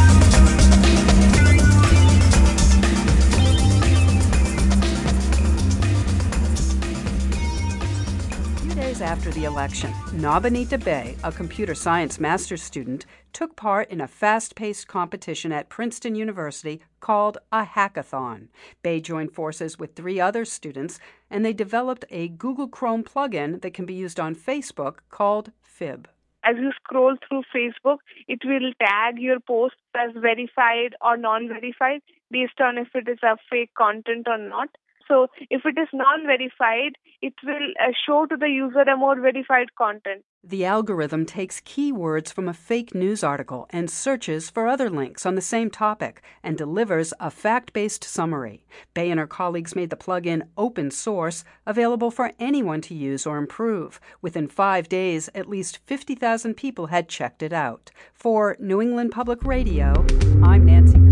Election, 9.43 9.91
Nabanita 10.11 10.81
De, 10.83 11.15
a 11.23 11.31
computer 11.31 11.75
science 11.75 12.19
master's 12.19 12.61
student, 12.61 13.05
took 13.33 13.55
part 13.55 13.89
in 13.89 13.99
a 13.99 14.07
fast 14.07 14.55
paced 14.55 14.87
competition 14.87 15.51
at 15.51 15.69
Princeton 15.69 16.15
University 16.15 16.81
called 16.99 17.37
a 17.51 17.65
hackathon. 17.65 18.47
Bay 18.81 19.01
joined 19.01 19.33
forces 19.33 19.77
with 19.77 19.95
three 19.95 20.19
other 20.19 20.45
students, 20.45 20.99
and 21.29 21.43
they 21.43 21.53
developed 21.53 22.05
a 22.09 22.29
Google 22.29 22.67
Chrome 22.67 23.03
plugin 23.03 23.61
that 23.61 23.73
can 23.73 23.85
be 23.85 23.93
used 23.93 24.19
on 24.19 24.35
Facebook 24.35 24.99
called 25.09 25.51
Fib. 25.61 26.07
As 26.45 26.55
you 26.57 26.71
scroll 26.83 27.15
through 27.27 27.43
Facebook, 27.55 27.97
it 28.27 28.39
will 28.43 28.71
tag 28.79 29.17
your 29.17 29.39
posts 29.39 29.77
as 29.95 30.11
verified 30.13 30.95
or 31.01 31.17
non 31.17 31.47
verified 31.47 32.01
based 32.31 32.59
on 32.59 32.77
if 32.77 32.89
it 32.95 33.07
is 33.07 33.19
a 33.23 33.37
fake 33.49 33.73
content 33.77 34.27
or 34.27 34.37
not. 34.37 34.69
So 35.07 35.27
if 35.49 35.61
it 35.65 35.77
is 35.79 35.87
non-verified, 35.93 36.93
it 37.21 37.33
will 37.43 37.71
uh, 37.79 37.91
show 38.05 38.25
to 38.25 38.37
the 38.37 38.49
user 38.49 38.81
a 38.81 38.97
more 38.97 39.19
verified 39.19 39.75
content. 39.77 40.23
The 40.45 40.65
algorithm 40.65 41.25
takes 41.25 41.61
keywords 41.61 42.33
from 42.33 42.49
a 42.49 42.53
fake 42.53 42.93
news 42.93 43.23
article 43.23 43.65
and 43.69 43.89
searches 43.89 44.49
for 44.49 44.67
other 44.67 44.89
links 44.89 45.25
on 45.25 45.35
the 45.35 45.41
same 45.41 45.69
topic 45.69 46.21
and 46.43 46.57
delivers 46.57 47.13
a 47.21 47.31
fact 47.31 47.71
based 47.71 48.03
summary. 48.03 48.65
De 48.93 49.09
and 49.09 49.21
her 49.21 49.27
colleagues 49.27 49.73
made 49.73 49.89
the 49.89 49.95
plugin 49.95 50.41
open 50.57 50.91
source, 50.91 51.45
available 51.65 52.11
for 52.11 52.33
anyone 52.39 52.81
to 52.81 52.93
use 52.93 53.25
or 53.25 53.37
improve. 53.37 54.01
Within 54.21 54.49
five 54.49 54.89
days, 54.89 55.29
at 55.33 55.47
least 55.47 55.79
50,000 55.85 56.55
people 56.55 56.87
had 56.87 57.07
checked 57.07 57.41
it 57.41 57.53
out. 57.53 57.91
For 58.13 58.57
New 58.59 58.81
England 58.81 59.11
Public 59.13 59.45
Radio, 59.45 60.05
I'm 60.43 60.65
Nancy 60.65 61.02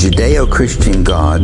Judeo 0.00 0.50
Christian 0.50 1.04
God 1.04 1.42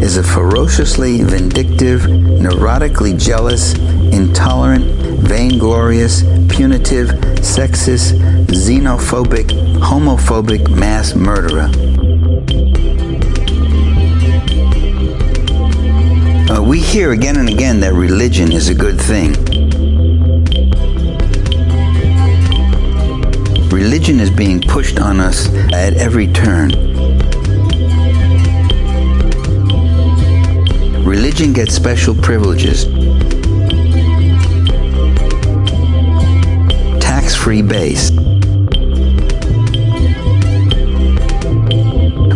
is 0.00 0.16
a 0.16 0.22
ferociously 0.22 1.20
vindictive, 1.24 2.02
neurotically 2.02 3.20
jealous, 3.20 3.74
intolerant, 3.74 4.84
vainglorious, 5.26 6.22
punitive, 6.48 7.08
sexist, 7.42 8.12
xenophobic, 8.46 9.48
homophobic 9.80 10.68
mass 10.68 11.16
murderer. 11.16 11.68
Uh, 16.48 16.62
we 16.62 16.78
hear 16.78 17.10
again 17.10 17.38
and 17.38 17.48
again 17.48 17.80
that 17.80 17.92
religion 17.92 18.52
is 18.52 18.68
a 18.68 18.74
good 18.74 19.00
thing. 19.00 19.34
Religion 23.70 24.20
is 24.20 24.30
being 24.30 24.60
pushed 24.60 25.00
on 25.00 25.20
us 25.20 25.52
at 25.72 25.94
every 25.94 26.26
turn. 26.28 26.70
Religion 31.04 31.52
gets 31.52 31.74
special 31.74 32.14
privileges. 32.14 32.84
Tax-free 37.00 37.62
base. 37.62 38.10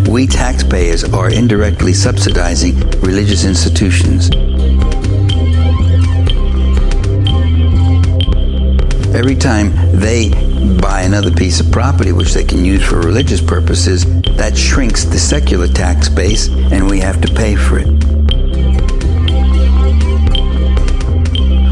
We 0.08 0.26
taxpayers 0.26 1.04
are 1.04 1.30
indirectly 1.30 1.92
subsidizing 1.92 2.78
religious 3.00 3.44
institutions. 3.44 4.30
Every 9.14 9.36
time 9.36 9.72
they 10.00 10.49
buy 10.80 11.02
another 11.02 11.30
piece 11.30 11.61
of 11.61 11.70
property 11.70 12.12
which 12.12 12.34
they 12.34 12.44
can 12.44 12.64
use 12.64 12.84
for 12.84 13.00
religious 13.00 13.40
purposes, 13.40 14.04
that 14.36 14.56
shrinks 14.56 15.04
the 15.04 15.18
secular 15.18 15.68
tax 15.68 16.08
base 16.08 16.48
and 16.48 16.88
we 16.88 17.00
have 17.00 17.20
to 17.20 17.34
pay 17.34 17.54
for 17.56 17.78
it. 17.78 17.88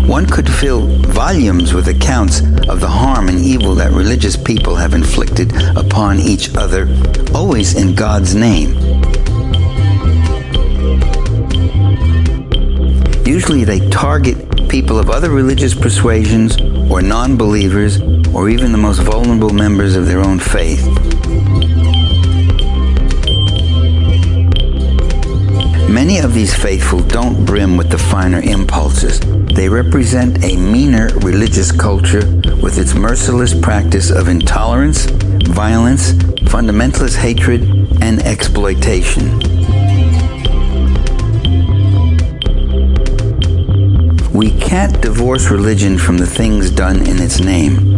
One 0.08 0.26
could 0.26 0.48
fill 0.48 0.86
volumes 0.86 1.74
with 1.74 1.88
accounts 1.88 2.40
of 2.68 2.80
the 2.80 2.88
harm 2.88 3.28
and 3.28 3.38
evil 3.38 3.74
that 3.74 3.92
religious 3.92 4.36
people 4.36 4.74
have 4.74 4.94
inflicted 4.94 5.52
upon 5.76 6.18
each 6.18 6.54
other, 6.56 6.88
always 7.34 7.74
in 7.74 7.94
God's 7.94 8.34
name. 8.34 8.74
Usually 13.26 13.64
they 13.64 13.86
target 13.90 14.70
people 14.70 14.98
of 14.98 15.10
other 15.10 15.30
religious 15.30 15.74
persuasions 15.74 16.58
or 16.90 17.02
non 17.02 17.36
believers 17.36 17.98
or 18.34 18.48
even 18.48 18.72
the 18.72 18.78
most 18.78 19.00
vulnerable 19.00 19.50
members 19.50 19.96
of 19.96 20.06
their 20.06 20.20
own 20.20 20.38
faith. 20.38 20.84
Many 25.88 26.18
of 26.18 26.34
these 26.34 26.54
faithful 26.54 27.00
don't 27.00 27.44
brim 27.44 27.76
with 27.76 27.90
the 27.90 27.98
finer 27.98 28.40
impulses. 28.40 29.20
They 29.54 29.68
represent 29.68 30.44
a 30.44 30.56
meaner 30.56 31.08
religious 31.22 31.72
culture 31.72 32.24
with 32.62 32.78
its 32.78 32.94
merciless 32.94 33.58
practice 33.58 34.10
of 34.10 34.28
intolerance, 34.28 35.06
violence, 35.06 36.12
fundamentalist 36.52 37.16
hatred, 37.16 37.62
and 38.02 38.20
exploitation. 38.22 39.38
We 44.32 44.50
can't 44.60 45.00
divorce 45.00 45.50
religion 45.50 45.98
from 45.98 46.18
the 46.18 46.26
things 46.26 46.70
done 46.70 46.98
in 47.08 47.18
its 47.18 47.40
name. 47.40 47.97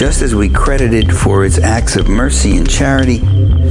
Just 0.00 0.22
as 0.22 0.34
we 0.34 0.48
credit 0.48 0.94
it 0.94 1.12
for 1.12 1.44
its 1.44 1.58
acts 1.58 1.94
of 1.94 2.08
mercy 2.08 2.56
and 2.56 2.66
charity, 2.66 3.18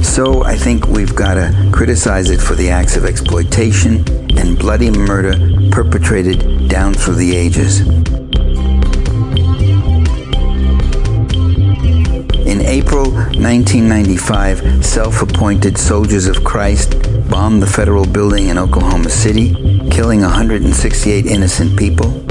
so 0.00 0.44
I 0.44 0.54
think 0.54 0.86
we've 0.86 1.12
got 1.12 1.34
to 1.34 1.70
criticize 1.72 2.30
it 2.30 2.40
for 2.40 2.54
the 2.54 2.70
acts 2.70 2.96
of 2.96 3.04
exploitation 3.04 4.04
and 4.38 4.56
bloody 4.56 4.92
murder 4.92 5.32
perpetrated 5.72 6.68
down 6.68 6.94
through 6.94 7.16
the 7.16 7.34
ages. 7.34 7.80
In 12.46 12.60
April 12.60 13.10
1995, 13.10 14.86
self 14.86 15.22
appointed 15.22 15.76
Soldiers 15.76 16.28
of 16.28 16.44
Christ 16.44 16.94
bombed 17.28 17.60
the 17.60 17.66
federal 17.66 18.06
building 18.06 18.46
in 18.46 18.56
Oklahoma 18.56 19.10
City, 19.10 19.52
killing 19.90 20.20
168 20.20 21.26
innocent 21.26 21.76
people. 21.76 22.29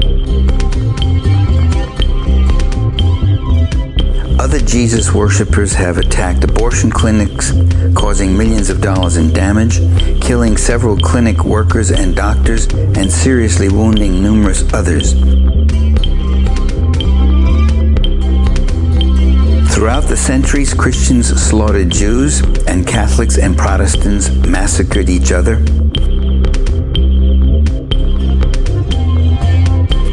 Other 4.50 4.66
Jesus 4.66 5.14
worshippers 5.14 5.74
have 5.74 5.96
attacked 5.96 6.42
abortion 6.42 6.90
clinics, 6.90 7.52
causing 7.94 8.36
millions 8.36 8.68
of 8.68 8.80
dollars 8.80 9.16
in 9.16 9.32
damage, 9.32 9.78
killing 10.20 10.56
several 10.56 10.96
clinic 10.96 11.44
workers 11.44 11.92
and 11.92 12.16
doctors, 12.16 12.66
and 12.66 13.08
seriously 13.08 13.68
wounding 13.68 14.20
numerous 14.20 14.64
others. 14.74 15.12
Throughout 19.72 20.08
the 20.08 20.16
centuries, 20.16 20.74
Christians 20.74 21.28
slaughtered 21.40 21.90
Jews, 21.90 22.40
and 22.66 22.84
Catholics 22.84 23.38
and 23.38 23.56
Protestants 23.56 24.30
massacred 24.30 25.08
each 25.08 25.30
other. 25.30 25.62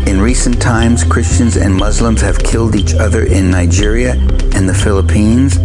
In 0.07 0.21
recent 0.21 0.61
times, 0.61 1.03
Christians 1.03 1.57
and 1.57 1.75
Muslims 1.75 2.21
have 2.21 2.38
killed 2.38 2.75
each 2.75 2.93
other 2.93 3.23
in 3.23 3.49
Nigeria 3.49 4.26
and 4.57 4.67
the 4.67 4.73
Philippines. 4.73 5.59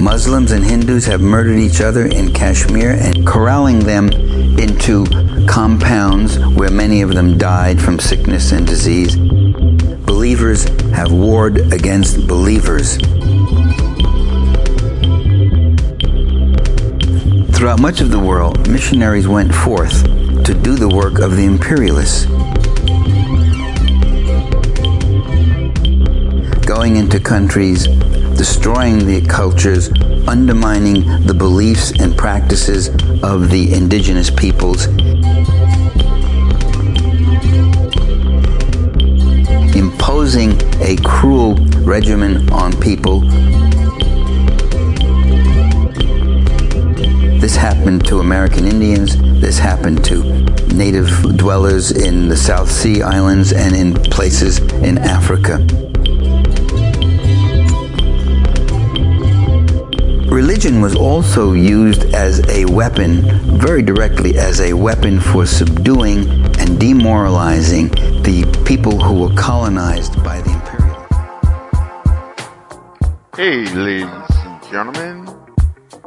Muslims 0.00 0.50
and 0.50 0.64
Hindus 0.64 1.04
have 1.04 1.20
murdered 1.20 1.58
each 1.58 1.82
other 1.82 2.06
in 2.06 2.32
Kashmir 2.32 2.92
and 2.92 3.26
corralling 3.26 3.80
them 3.80 4.08
into 4.08 5.04
compounds 5.46 6.38
where 6.56 6.70
many 6.70 7.02
of 7.02 7.14
them 7.14 7.36
died 7.36 7.78
from 7.78 7.98
sickness 7.98 8.50
and 8.52 8.66
disease 8.66 9.14
believers 10.06 10.64
have 10.90 11.12
warred 11.12 11.72
against 11.72 12.26
believers. 12.26 12.96
Throughout 17.54 17.80
much 17.80 18.00
of 18.00 18.10
the 18.10 18.18
world, 18.18 18.68
missionaries 18.70 19.28
went 19.28 19.54
forth 19.54 20.02
to 20.44 20.54
do 20.54 20.76
the 20.76 20.88
work 20.88 21.18
of 21.18 21.36
the 21.36 21.44
imperialists. 21.44 22.37
Going 26.78 26.94
into 26.94 27.18
countries, 27.18 27.88
destroying 27.88 29.04
the 29.04 29.20
cultures, 29.22 29.90
undermining 30.28 31.26
the 31.26 31.34
beliefs 31.34 31.90
and 31.98 32.16
practices 32.16 32.90
of 33.24 33.50
the 33.50 33.72
indigenous 33.74 34.30
peoples, 34.30 34.86
imposing 39.74 40.52
a 40.80 40.96
cruel 41.04 41.56
regimen 41.82 42.48
on 42.52 42.80
people. 42.80 43.22
This 47.40 47.56
happened 47.56 48.06
to 48.06 48.20
American 48.20 48.66
Indians, 48.66 49.16
this 49.40 49.58
happened 49.58 50.04
to 50.04 50.22
native 50.76 51.08
dwellers 51.36 51.90
in 51.90 52.28
the 52.28 52.36
South 52.36 52.70
Sea 52.70 53.02
Islands 53.02 53.52
and 53.52 53.74
in 53.74 53.94
places 53.94 54.58
in 54.74 54.96
Africa. 54.98 55.87
Religion 60.58 60.82
was 60.82 60.96
also 60.96 61.52
used 61.52 62.02
as 62.16 62.40
a 62.48 62.64
weapon, 62.64 63.22
very 63.60 63.80
directly 63.80 64.36
as 64.38 64.60
a 64.60 64.72
weapon 64.72 65.20
for 65.20 65.46
subduing 65.46 66.28
and 66.58 66.80
demoralizing 66.80 67.86
the 68.24 68.44
people 68.66 68.98
who 68.98 69.20
were 69.20 69.32
colonized 69.36 70.20
by 70.24 70.40
the 70.40 70.50
imperialists. 70.50 71.14
Hey, 73.36 73.66
ladies 73.72 74.08
and 74.46 74.60
gentlemen, 74.68 75.28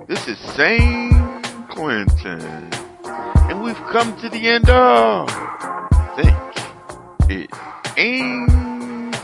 this 0.10 0.28
is 0.28 0.38
Saint 0.38 1.46
Clinton, 1.70 2.70
and 3.48 3.64
we've 3.64 3.82
come 3.94 4.18
to 4.20 4.28
the 4.28 4.50
end 4.50 4.70
of 4.70 5.30
Think 6.18 6.36
It 7.30 7.50
Ain't 7.96 9.16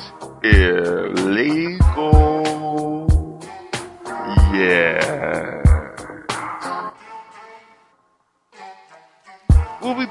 Illegal. 0.41 1.97
Yeah. 4.53 4.86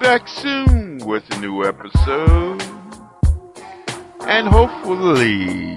Back 0.06 0.28
soon 0.28 0.98
with 0.98 1.24
a 1.32 1.40
new 1.40 1.64
episode. 1.64 2.62
And 4.20 4.46
hopefully, 4.46 5.74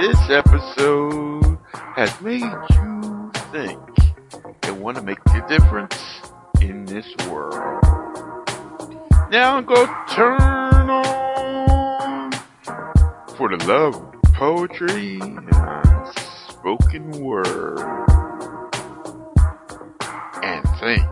this 0.00 0.16
episode 0.30 1.58
has 1.94 2.18
made 2.22 2.40
you 2.40 3.30
think 3.52 3.78
and 4.62 4.80
want 4.80 4.96
to 4.96 5.02
make 5.02 5.18
a 5.26 5.46
difference 5.46 6.22
in 6.62 6.86
this 6.86 7.06
world. 7.28 7.84
Now 9.30 9.60
go 9.60 9.84
turn 10.08 10.88
on 10.88 12.32
for 13.36 13.54
the 13.54 13.62
love 13.66 13.94
of 13.94 14.22
poetry 14.32 15.20
and 15.20 16.08
spoken 16.48 17.10
word. 17.22 17.78
And 20.42 20.66
think. 20.80 21.11